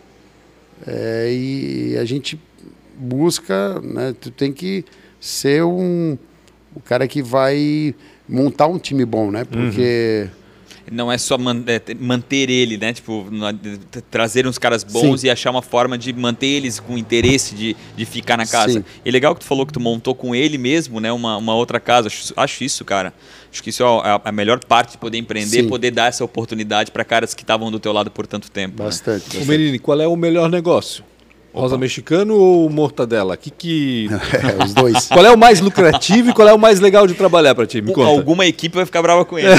[0.85, 2.39] É, e a gente
[2.97, 4.15] busca, né?
[4.19, 4.83] Tu tem que
[5.19, 6.17] ser um
[6.75, 7.95] o cara que vai
[8.27, 9.45] montar um time bom, né?
[9.45, 10.27] Porque
[10.91, 12.93] Não é só man- é, ter- manter ele, né?
[12.93, 15.27] Tipo, é- trazer uns caras bons Sim.
[15.27, 18.73] e achar uma forma de manter eles com interesse de, de ficar na casa.
[18.79, 18.85] Sim.
[19.03, 21.11] E legal que tu falou que tu montou com ele mesmo, né?
[21.11, 22.07] Uma, uma outra casa.
[22.07, 23.13] Acho, acho isso, cara.
[23.51, 25.67] Acho que isso é a, a melhor parte de poder empreender, Sim.
[25.69, 28.77] poder dar essa oportunidade para caras que estavam do teu lado por tanto tempo.
[28.77, 28.85] né?
[28.85, 29.23] bastante.
[29.23, 29.47] Ô bastante.
[29.47, 31.03] Merini, qual é o melhor negócio?
[31.55, 33.37] Rosa mexicano ou mortadela?
[33.37, 34.09] Que que...
[34.35, 35.07] É, os dois.
[35.09, 37.81] Qual é o mais lucrativo e qual é o mais legal de trabalhar para ti?
[37.81, 38.09] Me conta.
[38.09, 39.47] Alguma equipe vai ficar brava com ele.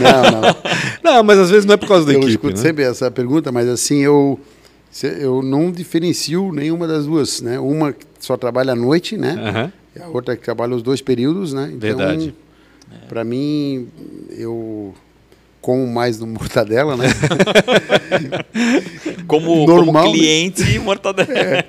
[0.00, 0.56] Não, não.
[1.02, 2.62] Não, mas às vezes não é por causa da eu equipe, escuto né?
[2.62, 4.38] sempre essa pergunta, mas assim, eu,
[5.02, 7.58] eu não diferencio nenhuma das duas, né?
[7.58, 9.36] Uma que só trabalha à noite, né?
[9.38, 9.72] Aham.
[9.96, 11.64] E a outra que trabalha os dois períodos, né?
[11.72, 12.34] Então, Verdade.
[13.08, 13.88] Para mim,
[14.30, 14.94] eu
[15.60, 17.06] como mais no mortadela, né?
[19.26, 20.18] Como, Normal, como né?
[20.18, 21.64] cliente, mortadela.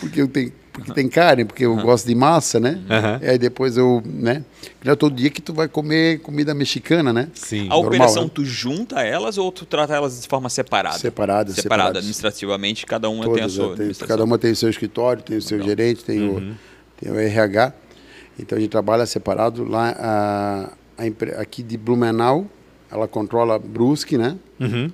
[0.00, 2.80] porque eu tenho porque tem carne, porque eu gosto de massa, né?
[2.88, 3.18] Aham.
[3.22, 4.44] E aí depois eu, né?
[4.84, 7.28] Não é todo dia que tu vai comer comida mexicana, né?
[7.34, 7.62] Sim.
[7.62, 8.30] A Normal, operação, né?
[8.32, 10.98] tu junta elas ou tu trata elas de forma separada?
[10.98, 11.62] Separadas, Separada.
[11.62, 11.96] separadas.
[11.98, 14.08] Administrativamente, cada uma tem a Todas, sua é, administração.
[14.08, 15.68] cada uma tem o seu escritório, tem o seu Legal.
[15.76, 16.54] gerente, tem, o,
[17.00, 17.72] tem o RH.
[18.38, 19.64] Então a gente trabalha separado.
[19.64, 22.46] Lá, a, a aqui de Blumenau,
[22.90, 24.36] ela controla Brusque, né?
[24.58, 24.90] Uhum.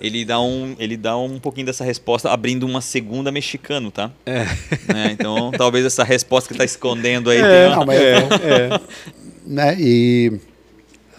[0.00, 4.10] ele dá um, ele dá um pouquinho dessa resposta abrindo uma segunda mexicano, tá?
[4.26, 4.44] É.
[4.92, 5.12] Né?
[5.12, 8.80] Então, talvez essa resposta que está escondendo aí é, não, mas é, é.
[9.46, 9.76] né?
[9.78, 10.40] E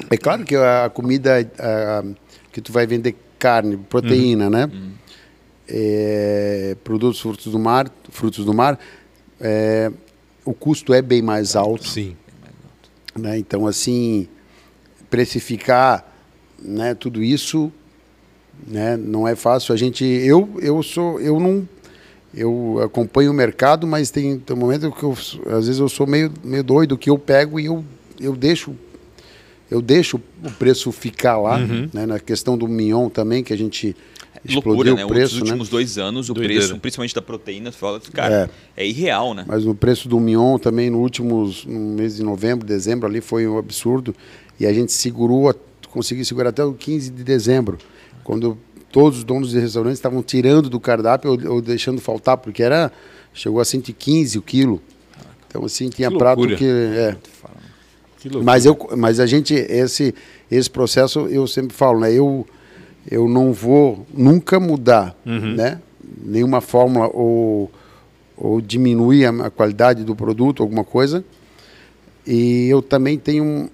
[0.10, 2.04] é claro que a comida a,
[2.52, 4.50] que tu vai vender carne, proteína, uhum.
[4.52, 4.66] né?
[4.66, 4.92] Uhum.
[5.74, 8.78] É, produtos frutos do mar, frutos do mar,
[9.40, 9.90] é,
[10.44, 11.88] o custo é bem mais alto.
[11.88, 12.18] Sim.
[13.18, 13.38] Né?
[13.38, 14.28] Então, assim,
[15.12, 16.12] precificar
[16.60, 17.72] né, tudo isso
[18.66, 19.74] né, não é fácil.
[19.74, 21.68] A gente, eu, eu sou, eu não,
[22.34, 26.08] eu acompanho o mercado, mas tem, tem um momento que eu, às vezes eu sou
[26.08, 27.86] meio, meio doido que eu pego e eu,
[28.20, 28.76] eu deixo
[29.70, 31.90] eu deixo o preço ficar lá, uhum.
[31.94, 33.96] né, na questão do mignon também, que a gente
[34.50, 35.06] Loucura, né?
[35.06, 35.36] o preço.
[35.36, 35.72] Nos últimos né?
[35.72, 36.66] dois anos, o Doideira.
[36.66, 38.84] preço, principalmente da proteína, fala, cara, é.
[38.84, 38.88] é.
[38.88, 39.46] irreal, né?
[39.48, 43.48] Mas o preço do mignon também, no últimos no mês de novembro, dezembro, ali foi
[43.48, 44.16] um absurdo.
[44.60, 45.54] E a gente segurou,
[45.90, 47.78] conseguiu segurar até o 15 de dezembro,
[48.24, 48.58] quando
[48.92, 52.92] todos os donos de restaurantes estavam tirando do cardápio ou, ou deixando faltar, porque era
[53.34, 54.82] chegou a 115 o quilo.
[55.48, 56.66] Então, assim, tinha que prato que.
[56.66, 57.16] É.
[58.20, 60.14] Que mas, eu, mas a gente, esse,
[60.50, 62.14] esse processo, eu sempre falo, né?
[62.14, 62.46] Eu
[63.10, 65.56] eu não vou nunca mudar, uhum.
[65.56, 65.80] né?
[66.24, 67.72] Nenhuma fórmula ou,
[68.38, 71.24] ou diminuir a, a, qualidade do produto, alguma coisa.
[72.26, 73.70] E eu também tenho um,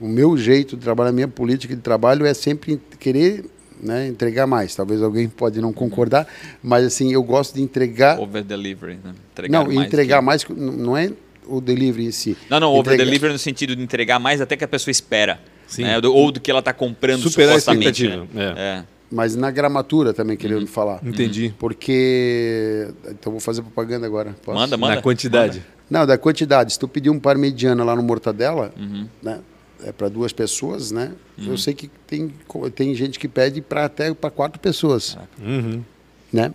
[0.00, 3.44] o meu jeito de trabalhar, a minha política de trabalho é sempre querer
[3.80, 4.74] né, entregar mais.
[4.74, 6.26] Talvez alguém pode não concordar,
[6.62, 8.18] mas assim eu gosto de entregar.
[8.18, 9.14] Over delivery, né?
[9.32, 10.24] Entregar não, mais entregar que...
[10.24, 11.12] mais não é
[11.46, 12.36] o delivery em si.
[12.50, 15.40] Não, não, over delivery no sentido de entregar mais até que a pessoa espera.
[15.78, 15.98] Né?
[16.04, 18.06] ou do que ela está comprando Superar supostamente.
[18.06, 18.26] A né?
[18.34, 18.54] é.
[18.56, 18.84] É.
[19.10, 20.66] Mas na gramatura também, querendo uhum.
[20.66, 21.00] falar.
[21.04, 21.54] Entendi.
[21.58, 22.88] Porque.
[23.08, 24.34] Então vou fazer propaganda agora.
[24.44, 24.58] Posso?
[24.58, 24.96] Manda, manda.
[24.96, 25.58] Na quantidade.
[25.58, 25.76] Manda.
[25.88, 26.72] Não, da quantidade.
[26.72, 29.06] Se tu pedir um parmegiana lá no Mortadela, uhum.
[29.22, 29.40] né?
[29.84, 31.12] É para duas pessoas, né?
[31.38, 31.48] Uhum.
[31.48, 32.32] Eu sei que tem,
[32.74, 35.18] tem gente que pede para até para quatro pessoas.
[35.38, 35.82] Uhum.
[36.32, 36.52] Né?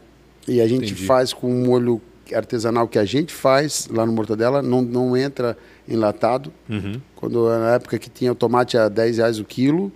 [0.47, 1.05] E a gente Entendi.
[1.05, 2.01] faz com um molho
[2.33, 5.57] artesanal que a gente faz lá no Mortadela, não, não entra
[5.87, 6.51] enlatado.
[6.69, 7.01] Uhum.
[7.15, 9.91] Quando na época que tinha o tomate a 10 reais o quilo,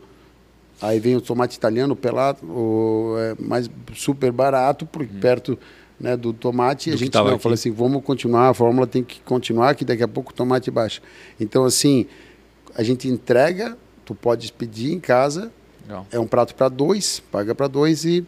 [0.81, 5.19] aí vem o tomate italiano pelado, o, é, mais super barato, por uhum.
[5.19, 5.57] perto
[5.99, 6.89] né, do tomate.
[6.89, 10.03] Do a gente não, fala assim, vamos continuar, a fórmula tem que continuar, que daqui
[10.03, 11.01] a pouco o tomate baixa.
[11.39, 12.05] Então, assim,
[12.75, 15.51] a gente entrega, tu pode pedir em casa,
[15.83, 16.05] Legal.
[16.11, 18.25] é um prato para dois, paga para dois e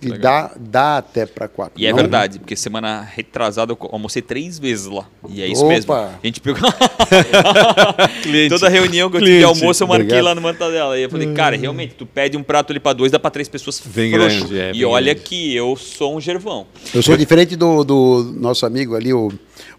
[0.00, 1.80] e dá, dá até para quatro.
[1.80, 5.06] E é verdade, porque semana retrasada eu almocei três vezes lá.
[5.28, 5.74] E é isso Opa.
[5.74, 5.92] mesmo.
[5.94, 6.60] A gente pegou.
[8.50, 10.24] Toda reunião que eu tive de almoço eu marquei Obrigado.
[10.24, 10.98] lá no Mantadela.
[10.98, 13.48] E eu falei, cara, realmente, tu pede um prato ali para dois, dá para três
[13.48, 15.28] pessoas Vem grande, é, E olha grande.
[15.28, 16.66] que eu sou um gervão.
[16.94, 19.32] Eu sou diferente do, do nosso amigo ali, o,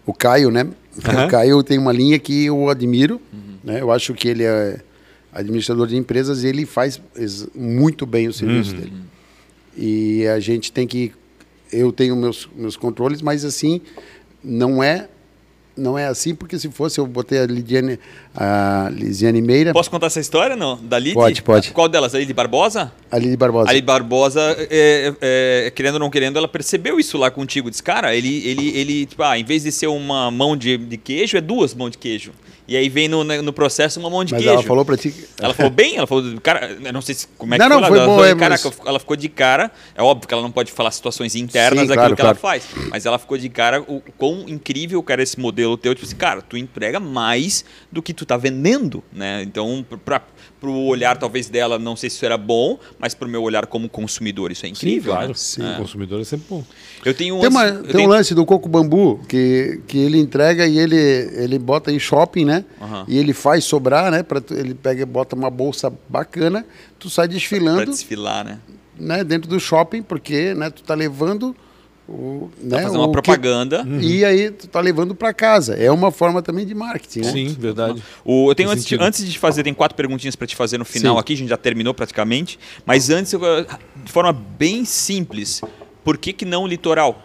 [0.04, 0.66] o Caio, né?
[0.96, 3.20] O Caio tem uma linha que eu admiro.
[3.32, 3.58] Uhum.
[3.62, 3.80] Né?
[3.80, 4.80] Eu acho que ele é
[5.32, 7.00] administrador de empresas e ele faz
[7.54, 8.80] muito bem o serviço uhum.
[8.80, 8.92] dele.
[9.78, 11.12] E a gente tem que.
[11.72, 13.80] Eu tenho meus, meus controles, mas assim,
[14.42, 15.08] não é
[15.78, 17.98] não é assim, porque se fosse, eu botei a Lidiane,
[18.34, 19.72] a Lisiane Meira.
[19.72, 20.76] Posso contar essa história, não?
[20.76, 21.14] Da Lid?
[21.14, 21.70] Pode, pode.
[21.70, 22.14] Qual delas?
[22.14, 22.92] A Lid Barbosa?
[23.10, 23.70] A Lid Barbosa.
[23.70, 27.70] A Lid Barbosa, é, é, querendo ou não querendo, ela percebeu isso lá contigo.
[27.70, 30.96] Diz, cara, ele, ele, ele tipo, ah, em vez de ser uma mão de, de
[30.96, 32.32] queijo, é duas mãos de queijo.
[32.68, 34.58] E aí vem no, no processo uma mão de Mas queijo.
[34.58, 35.14] ela falou pra ti...
[35.40, 37.88] Ela falou bem, ela falou, cara, eu não sei se, como é que não, não,
[37.88, 37.96] foi.
[37.96, 39.70] Ela, bom, falou, é, ela ficou de cara.
[39.94, 42.38] É óbvio que ela não pode falar situações internas Sim, daquilo claro, que claro.
[42.38, 42.68] ela faz.
[42.90, 45.94] Mas ela ficou de cara o quão incrível que era esse modelo teu.
[45.94, 49.42] Tipo assim, cara, tu entrega mais do que tu tá vendendo, né?
[49.42, 50.22] Então, pra,
[50.60, 53.88] pro olhar talvez dela, não sei se isso era bom, mas pro meu olhar como
[53.88, 55.12] consumidor, isso é incrível.
[55.12, 55.28] Sim, claro.
[55.28, 55.34] Né?
[55.34, 55.76] Sim, é.
[55.76, 56.64] consumidor é sempre bom.
[57.04, 58.08] Eu tenho um tem, uma, tem tenho...
[58.08, 62.44] um lance do coco bambu que, que ele entrega e ele, ele bota em shopping,
[62.44, 62.64] né?
[62.80, 63.04] Uhum.
[63.06, 64.22] E ele faz sobrar, né?
[64.22, 66.66] Pra, ele pega bota uma bolsa bacana,
[66.98, 67.82] tu sai desfilando.
[67.82, 68.58] Pra desfilar, né?
[68.98, 69.24] né?
[69.24, 71.54] Dentro do shopping, porque né, tu tá levando
[72.08, 73.84] o, tá né, fazendo uma propaganda.
[73.84, 74.00] Que, uhum.
[74.00, 75.74] E aí tu tá levando para casa.
[75.74, 77.20] É uma forma também de marketing.
[77.20, 77.32] Né?
[77.32, 78.02] Sim, verdade.
[78.24, 80.86] O, eu tenho antes de, antes de fazer, tem quatro perguntinhas para te fazer no
[80.86, 81.20] final Sim.
[81.20, 82.58] aqui, a gente já terminou praticamente.
[82.86, 83.34] Mas antes,
[84.04, 85.60] de forma bem simples,
[86.02, 87.22] por que, que não litoral?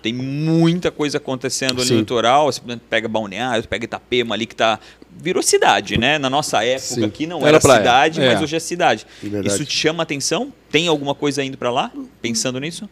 [0.00, 1.94] Tem muita coisa acontecendo ali Sim.
[1.94, 2.46] no litoral.
[2.46, 4.78] Você pega Balneário, pega Itapema ali que tá.
[5.10, 6.18] Virou cidade, né?
[6.18, 7.04] Na nossa época Sim.
[7.04, 8.32] aqui não era, era cidade, é.
[8.32, 9.06] mas hoje é cidade.
[9.22, 10.52] É Isso te chama atenção?
[10.70, 11.92] Tem alguma coisa indo para lá?
[12.20, 12.88] Pensando nisso?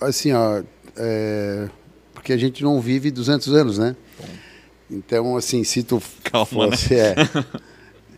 [0.00, 0.62] Assim, ó.
[0.96, 1.68] É...
[2.14, 3.94] Porque a gente não vive 200 anos, né?
[4.90, 7.00] Então, assim, se tu Calma, fosse, né?
[7.00, 7.14] é,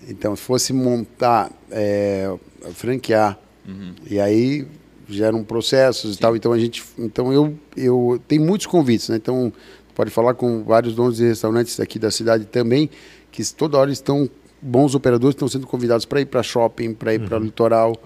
[0.08, 2.32] então, se fosse montar, é,
[2.72, 3.94] franquear, uhum.
[4.08, 4.66] e aí
[5.08, 6.16] geram processos Sim.
[6.16, 6.36] e tal.
[6.36, 9.16] Então a gente, então eu, eu tem muitos convites, né?
[9.16, 9.52] Então
[9.94, 12.88] pode falar com vários donos de restaurantes aqui da cidade também
[13.30, 14.28] que toda hora estão
[14.60, 17.28] bons operadores estão sendo convidados para ir para shopping, para ir uhum.
[17.28, 17.96] para o litoral.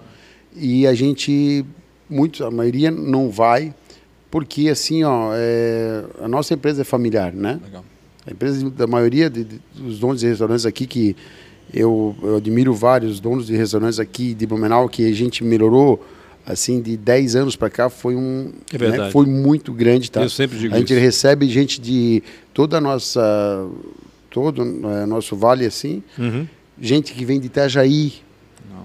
[0.55, 1.65] e a gente,
[2.09, 3.73] muitos, a maioria não vai,
[4.31, 7.59] porque assim, ó, é, a nossa empresa é familiar, né?
[7.63, 7.85] Legal.
[8.27, 11.15] A empresa da maioria de, de, dos donos de restaurantes aqui que
[11.73, 16.03] eu, eu admiro vários donos de restaurantes aqui de Blumenau que a gente melhorou
[16.45, 19.11] assim de 10 anos para cá foi um É né, verdade.
[19.11, 21.01] foi muito grande tá Eu sempre digo a gente isso.
[21.01, 22.21] recebe gente de
[22.53, 23.67] toda a nossa
[24.29, 26.47] todo o nosso vale assim Uhum.
[26.79, 28.13] gente que vem de Itajaí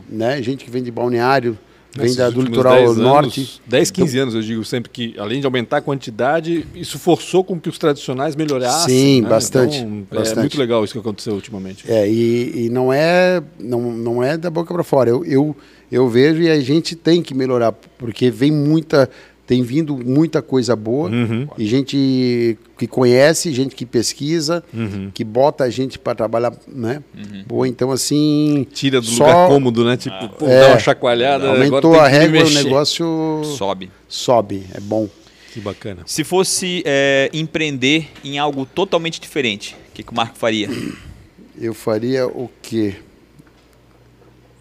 [0.08, 1.58] né gente que vem de Balneário
[1.96, 5.40] vem da, do litoral 10 norte Anos, 10, 15 anos, eu digo sempre que, além
[5.40, 8.94] de aumentar a quantidade, isso forçou com que os tradicionais melhorassem.
[8.94, 9.28] Sim, né?
[9.28, 10.40] bastante, Então, É bastante.
[10.40, 11.90] muito legal isso que aconteceu ultimamente.
[11.90, 15.10] É, e, e não é não, não é da boca para fora.
[15.10, 15.56] Eu, eu,
[15.90, 19.10] eu vejo e a gente tem que melhorar, porque vem muita,
[19.50, 21.48] tem vindo muita coisa boa, Uhum.
[21.58, 25.10] e gente que conhece, gente que pesquisa, Uhum.
[25.12, 27.02] que bota a gente para trabalhar, né?
[27.48, 28.64] Boa, então assim.
[28.72, 29.96] Tira do só lugar cômodo, né?
[29.96, 30.60] Tipo, pô, É.
[30.60, 31.48] dá uma chacoalhada.
[31.48, 33.90] Aumentou agora a régua, o negócio Sobe.
[34.08, 35.08] sobe, é bom.
[35.52, 36.02] Que bacana.
[36.06, 40.68] Se fosse é, empreender em algo totalmente diferente, o que, que o Marco faria?
[41.60, 42.94] Eu faria o quê?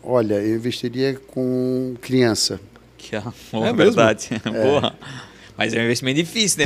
[0.03, 2.59] Olha, eu investiria com criança.
[2.99, 3.75] Que é, É é mesmo?
[3.77, 4.29] verdade.
[4.45, 4.93] Boa.
[5.57, 6.65] Mas é um investimento difícil, né?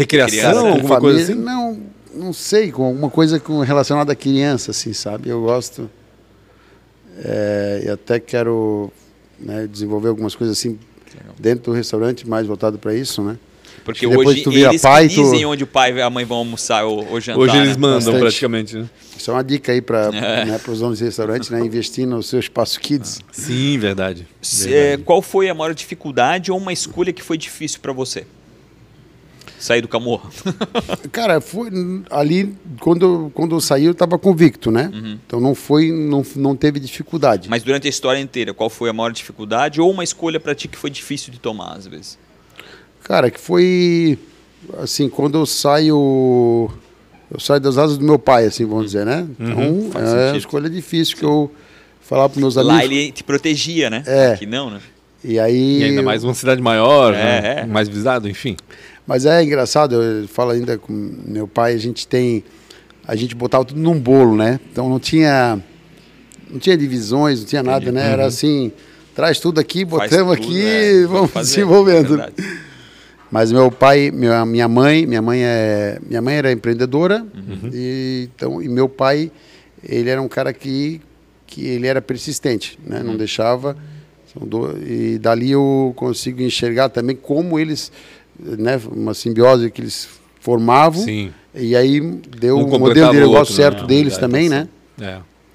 [0.54, 1.34] Não, alguma coisa assim?
[1.34, 1.80] Não,
[2.14, 5.30] não sei, com alguma coisa com, relacionada à criança, assim, sabe?
[5.30, 5.90] Eu gosto.
[7.24, 8.92] É, e até quero
[9.40, 10.78] né, desenvolver algumas coisas assim
[11.40, 13.38] dentro do restaurante, mais voltado para isso, né?
[13.84, 16.24] Porque Depois hoje tu eles pai, que tu- dizem onde o pai e a mãe
[16.24, 17.40] vão almoçar ou, ou jantar.
[17.42, 17.82] Hoje eles né?
[17.82, 18.20] mandam Bastante.
[18.20, 18.90] praticamente, né?
[19.18, 20.46] Isso é uma dica aí para É.
[20.46, 21.60] né, os donos de restaurante, né?
[21.60, 23.20] Investir no seu espaço kids.
[23.32, 24.26] Sim, verdade.
[24.42, 25.02] Se- Verdade.
[25.02, 28.26] é, qual foi a maior dificuldade ou uma escolha que foi difícil para você?
[29.60, 30.30] Sair do Camorra.
[31.12, 31.70] Cara, foi
[32.10, 34.92] ali quando quando eu saí eu estava convicto, né?
[35.26, 37.50] Então não foi, não, não teve dificuldade.
[37.50, 40.68] Mas durante a história inteira, qual foi a maior dificuldade ou uma escolha para ti
[40.68, 42.18] que foi difícil de tomar às vezes?
[43.04, 44.18] Cara, que foi
[44.82, 46.70] assim, quando eu saio
[47.32, 49.28] eu saio das asas do meu pai, assim, vamos dizer, né?
[49.40, 50.38] Então, faz é uma sentido.
[50.40, 51.52] escolha difícil que eu
[52.02, 52.78] falar para meus amigos.
[52.78, 54.04] Lá ele te protegia, né?
[54.06, 54.34] É.
[54.34, 54.80] Aqui não, né?
[55.24, 57.60] E aí E ainda mais uma cidade maior, É, né?
[57.62, 57.66] é.
[57.66, 58.56] mais visado, enfim.
[59.08, 60.94] Mas é engraçado, eu falo ainda com
[61.26, 62.44] meu pai, a gente tem
[63.06, 64.60] a gente botava tudo num bolo, né?
[64.72, 65.60] Então não tinha
[66.50, 68.12] não tinha divisões, não tinha nada, né?
[68.12, 68.72] Era assim,
[69.16, 72.14] traz tudo aqui, botamos tudo, aqui, é, e vamos fazer, desenvolvendo.
[72.14, 72.34] é verdade.
[73.34, 77.70] Mas meu pai, minha, minha mãe, minha mãe é, minha mãe era empreendedora Uhum.
[77.74, 79.32] e então e meu pai,
[79.84, 81.02] ele era um cara que
[81.48, 83.00] que ele era persistente, né?
[83.00, 83.04] Uhum.
[83.08, 83.76] Não deixava
[84.32, 87.92] são do- e dali eu consigo enxergar também como eles,
[88.40, 90.08] né, uma simbiose que eles
[90.40, 91.32] formavam Sim.
[91.56, 92.00] e aí
[92.40, 93.58] deu Um o modelo de negócio outro, né?
[93.64, 94.68] certo Na deles verdade, também, tá né?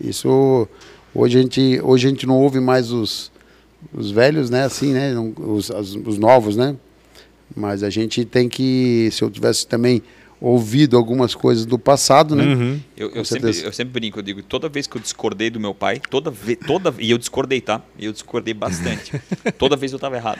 [0.02, 0.08] É.
[0.08, 0.66] Isso
[1.14, 3.30] hoje a gente hoje a gente não ouve mais os,
[3.94, 4.64] os velhos, né?
[4.64, 5.12] Assim, né?
[5.36, 6.74] Os, as- os novos, né?
[7.56, 10.02] Mas a gente tem que, se eu tivesse também
[10.40, 12.44] ouvido algumas coisas do passado, né?
[12.44, 12.80] Uhum.
[12.96, 15.74] Eu, eu, sempre, eu sempre brinco, eu digo, toda vez que eu discordei do meu
[15.74, 17.82] pai, toda vez, toda, e eu discordei, tá?
[17.98, 19.20] E eu discordei bastante.
[19.58, 20.38] toda vez eu tava errado.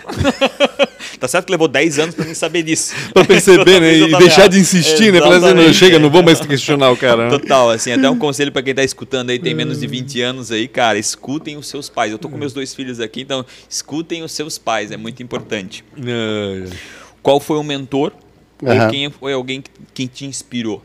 [1.19, 2.95] tá certo que levou 10 anos pra mim saber disso.
[3.13, 3.97] Pra perceber, né?
[3.97, 4.53] E deixar errado.
[4.53, 5.19] de insistir, né?
[5.19, 5.99] Falar assim, não, Exatamente, chega, é.
[5.99, 7.25] não vou mais questionar o cara.
[7.25, 7.31] né?
[7.31, 10.53] Total, assim, até um conselho pra quem tá escutando aí, tem menos de 20 anos
[10.53, 12.13] aí, cara, escutem os seus pais.
[12.13, 15.85] Eu tô com meus dois filhos aqui, então escutem os seus pais, é muito importante.
[15.97, 16.98] É.
[17.29, 18.15] Qual foi o mentor
[18.63, 18.91] ou Aham.
[18.91, 20.83] quem foi alguém que, quem te inspirou?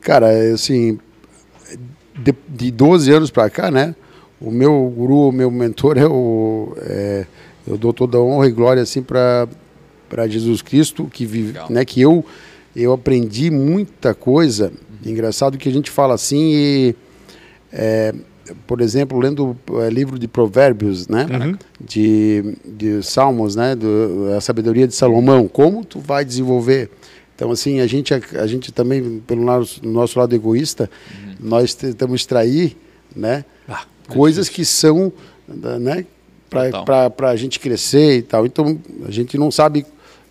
[0.00, 0.98] Cara, assim,
[2.12, 3.94] de, de 12 anos para cá, né?
[4.40, 6.76] O meu guru, o meu mentor é o.
[6.80, 7.26] É,
[7.68, 9.46] eu dou toda a honra e glória assim para
[10.26, 11.70] Jesus Cristo, que vive, Legal.
[11.70, 11.84] né?
[11.84, 12.24] Que eu
[12.74, 14.72] eu aprendi muita coisa.
[15.06, 16.96] Engraçado que a gente fala assim e
[17.72, 18.12] é,
[18.66, 21.26] por exemplo, lendo o livro de Provérbios, né?
[21.80, 23.74] De, de Salmos, né?
[23.74, 25.48] Do, a sabedoria de Salomão.
[25.48, 26.90] Como tu vai desenvolver?
[27.34, 30.88] Então, assim, a gente, a gente também, pelo nosso, nosso lado egoísta,
[31.40, 32.76] nós tentamos extrair,
[33.14, 33.44] né?
[33.68, 35.12] Ah, coisas que são,
[35.80, 36.06] né?
[36.48, 38.46] Para a gente crescer e tal.
[38.46, 39.84] Então, a gente não sabe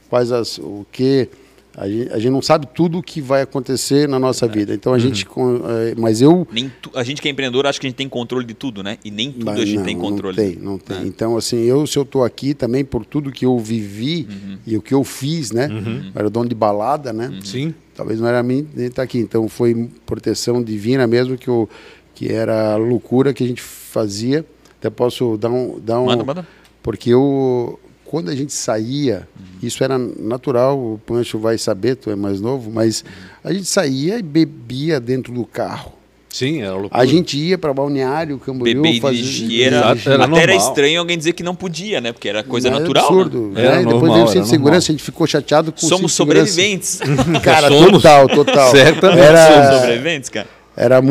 [0.09, 1.27] quais as, o que...
[1.75, 4.73] A gente, a gente não sabe tudo o que vai acontecer na nossa vida.
[4.75, 5.25] Então, a gente...
[5.25, 6.47] com- eh, Mas eu...
[6.51, 8.83] Nem tu- a gente que é empreendedor acha que a gente tem controle de tudo,
[8.83, 8.99] né?
[9.03, 10.37] E nem tudo Mas a gente não, tem controle.
[10.37, 10.97] Não tem, não tem.
[10.97, 11.01] É.
[11.07, 14.57] Então, assim, eu, se eu estou aqui também por tudo que eu vivi Uhum.
[14.67, 15.67] e o que eu fiz, né?
[16.13, 17.33] Eu era dono de balada, né?
[17.43, 17.73] Sim.
[17.95, 19.17] Talvez não era mim nem estar aqui.
[19.17, 21.67] Então, foi proteção divina mesmo que, eu,
[22.13, 24.45] que era a loucura que a gente fazia.
[24.79, 25.79] Até posso dar um...
[25.79, 26.47] Dar um Manda, manda.
[26.83, 27.79] Porque eu,
[28.13, 29.27] quando a gente saía,
[29.59, 33.03] isso era natural, o Pancho vai saber, tu é mais novo, mas
[33.43, 35.93] a gente saía e bebia dentro do carro.
[36.29, 37.01] Sim, era loucura.
[37.01, 39.15] A gente ia para Balneário, Camboriú, Beber e fazer...
[39.17, 40.69] dirigir era, Exato, era até era normal.
[40.69, 42.11] estranho alguém dizer que não podia, né?
[42.13, 43.03] Porque era coisa Era natural.
[43.07, 43.47] absurdo.
[43.51, 43.61] né?
[43.61, 43.65] Né?
[43.65, 44.77] Era Depois normal, veio o cinto era de segurança, normal.
[44.77, 46.99] a gente ficou chateado com o Somos sobreviventes.
[47.43, 47.91] Cara, Somos.
[47.93, 48.69] total, total.
[48.69, 50.47] Certamente Era- Somos sobreviventes, cara.
[50.77, 51.01] Era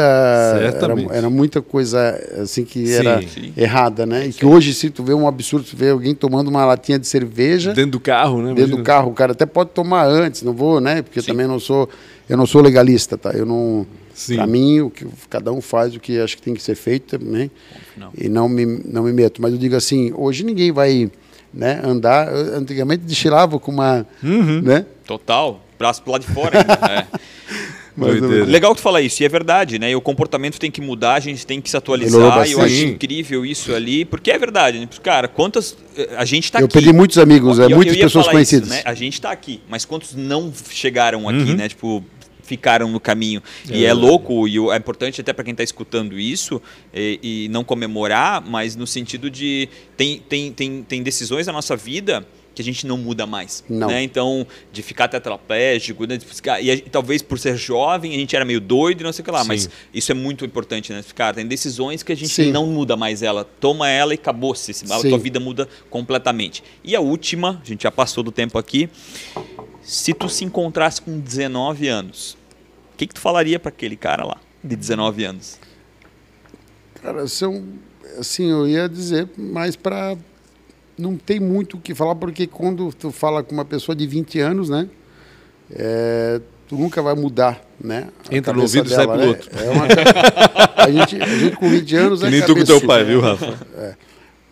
[0.00, 3.52] muita, era, era muita coisa assim que era Sim.
[3.56, 4.26] errada, né?
[4.26, 7.06] E que hoje, se tu vê um absurdo, tu vê alguém tomando uma latinha de
[7.06, 8.48] cerveja Dentro do carro, né?
[8.48, 8.76] dentro Imagina.
[8.78, 11.02] do carro, o cara até pode tomar antes, não vou, né?
[11.02, 11.88] Porque eu também não sou,
[12.28, 13.30] eu não sou legalista, tá?
[13.30, 14.36] Eu não, Sim.
[14.36, 17.18] para mim, o que cada um faz o que acho que tem que ser feito
[17.18, 17.50] também,
[17.96, 18.10] Não.
[18.16, 19.40] e não me não me meto.
[19.40, 21.10] Mas eu digo assim, hoje ninguém vai,
[21.52, 21.80] né?
[21.84, 22.28] Andar.
[22.32, 24.60] Antigamente desfilava com uma, Uhum.
[24.62, 24.86] né?
[25.06, 25.60] Total.
[25.78, 26.72] Braço pro lado de fora ainda.
[26.92, 27.06] é.
[27.96, 28.44] Doideira.
[28.44, 29.90] Legal que tu fala isso, e é verdade, né?
[29.90, 32.74] E o comportamento tem que mudar, a gente tem que se atualizar, e eu acho
[32.84, 34.88] incrível isso ali, porque é verdade, né?
[35.02, 35.76] Cara, quantas.
[35.96, 36.74] eh, A gente tá eu aqui.
[36.74, 38.68] perdi muitos amigos, Eu- é, eu muitas pessoas conhecidas.
[38.68, 38.82] Isso, né?
[38.84, 41.56] A gente tá aqui, mas quantos não chegaram aqui, Uhum.
[41.56, 41.68] né?
[41.68, 42.04] Tipo,
[42.42, 43.42] ficaram no caminho.
[43.68, 46.62] e é louco, e é importante até para quem tá escutando isso
[46.94, 49.68] e, e não comemorar, mas no sentido de.
[49.96, 52.24] Tem, tem, tem, tem decisões na nossa vida
[52.56, 53.62] que a gente não muda mais.
[53.68, 53.88] Não.
[53.88, 54.02] Né?
[54.02, 56.16] Então, de ficar tetraplégico, né?
[56.16, 59.12] de ficar- e a talvez por ser jovem, a gente era meio doido e não
[59.12, 59.48] sei o que lá, Sim.
[59.48, 61.04] mas isso é muito importante, né?
[61.14, 62.50] Cara, tem decisões que a gente Sim.
[62.50, 63.44] não muda mais ela.
[63.44, 64.72] Toma ela e acabou-se.
[64.90, 66.64] A tua vida muda completamente.
[66.82, 68.88] E a última, a gente já passou do tempo aqui.
[69.82, 72.38] Se tu se encontrasse com 19 anos,
[72.94, 75.58] o que, que tu falaria para aquele cara lá, de 19 anos?
[77.02, 77.64] Cara, são,
[78.18, 80.16] assim, eu ia dizer, mas para
[80.98, 84.40] não tem muito o que falar, porque quando tu fala com uma pessoa de 20
[84.40, 84.88] anos, né,
[85.70, 88.08] é, tu nunca vai mudar, né?
[88.28, 89.26] a Entra no ouvido e sai pro né?
[89.26, 89.50] outro.
[89.58, 89.86] É uma
[90.76, 93.10] a, gente, a gente com 20 anos Que é nem tu com teu pai, né?
[93.10, 93.58] viu, Rafa?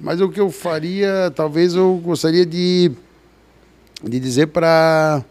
[0.01, 2.91] Mas o que eu faria, talvez eu gostaria de,
[4.03, 5.25] de dizer para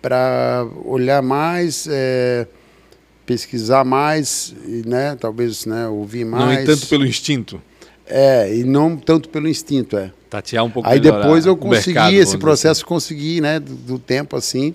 [0.00, 2.48] para olhar mais, é,
[3.24, 4.52] pesquisar mais,
[4.84, 5.14] né?
[5.14, 6.44] Talvez né, ouvir mais.
[6.44, 7.62] Não é tanto pelo instinto.
[8.14, 10.10] É, e não tanto pelo instinto, é.
[10.28, 14.36] Tatear um pouco Aí depois eu consegui, mercado, esse processo, consegui, né, do, do tempo
[14.36, 14.74] assim,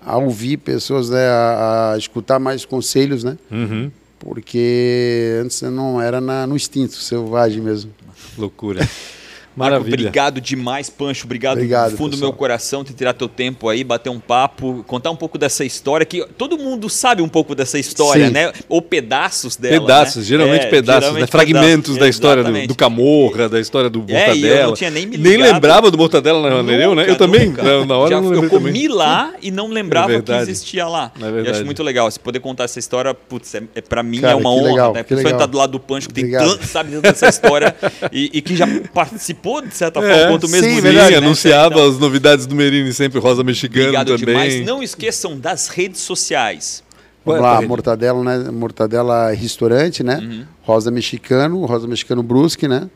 [0.00, 3.36] a ouvir pessoas, né, a, a escutar mais conselhos, né?
[3.50, 3.62] assim.
[3.62, 3.90] Uhum.
[4.18, 7.90] Porque antes eu não era na, no instinto selvagem mesmo.
[8.38, 8.88] Loucura.
[9.56, 9.94] Marco, Maravilha.
[9.94, 11.24] obrigado demais, Pancho.
[11.26, 14.84] Obrigado, Obrigado, do fundo do meu coração ter tirar teu tempo aí, bater um papo,
[14.86, 18.32] contar um pouco dessa história que todo mundo sabe um pouco dessa história, Sim.
[18.32, 18.52] né?
[18.68, 19.80] Ou pedaços dela.
[19.80, 20.22] Pedaços, né?
[20.24, 21.26] geralmente É, pedaços, geralmente né?
[21.26, 24.66] fragmentos pedaços, da história do, do Camorra, da história do É, e eu Mortadela.
[24.68, 25.52] não tinha nem me Nem ligado.
[25.54, 27.02] lembrava do Mortadela na Nereu, né?
[27.02, 27.62] Nunca, Eu também, nunca.
[27.62, 28.88] na, na hora Já, eu não eu comi também.
[28.88, 31.12] lá e não lembrava É que existia lá.
[31.20, 32.10] É eu acho muito legal.
[32.10, 34.70] Se poder contar essa história, putz, é, é, pra mim Cara, é uma que honra,
[34.70, 35.00] legal, né?
[35.02, 35.38] que Principalmente legal.
[35.40, 37.74] estar do lado do Pancho, que tem tanto sabe dessa história
[38.12, 41.20] e, e que já participou, de certa É, forma, quanto mesmo sim, nisso, verdade, Sim,
[41.20, 41.26] né?
[41.26, 44.24] anunciava Então, as novidades do Merini sempre, Rosa Mexicana Obrigado também.
[44.26, 44.66] demais.
[44.66, 46.82] Não esqueçam das redes sociais.
[46.88, 48.50] É Vamos lá, mortadela, né?
[48.50, 50.18] Mortadela restaurante, né?
[50.18, 50.44] Uhum.
[50.62, 52.88] Rosa Mexicano, Rosa Mexicano Brusque, né?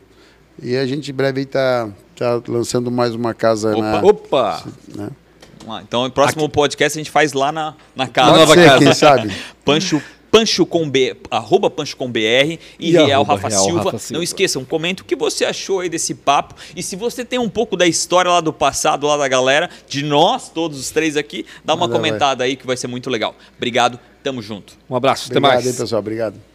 [0.61, 1.89] E a gente em breve aí tá,
[2.47, 4.01] lançando mais uma casa na.
[4.01, 4.63] Opa!
[4.95, 5.09] né?
[5.59, 5.81] Vamos lá.
[5.81, 8.31] Então, o próximo podcast a gente faz lá na, na casa.
[8.31, 8.79] Na nova ser, casa.
[8.79, 9.31] quem sabe?
[9.63, 10.01] Pancho,
[10.35, 13.83] Pancho com B, arroba Pancho com BR e, E Real, Rafa, Real Silva.
[13.85, 14.17] Rafa Silva.
[14.17, 16.55] Não esqueçam, comenta o que você achou aí desse papo.
[16.75, 20.03] E se você tem um pouco da história lá do passado, lá da galera, de
[20.03, 22.09] nós, todos os três aqui, dá uma Manda, vai.
[22.09, 23.33] comentada aí que vai ser muito legal.
[23.55, 24.73] Obrigado, tamo junto.
[24.89, 25.67] Um abraço, até Obrigado mais.
[25.67, 25.99] aí, pessoal.
[25.99, 26.54] Obrigado.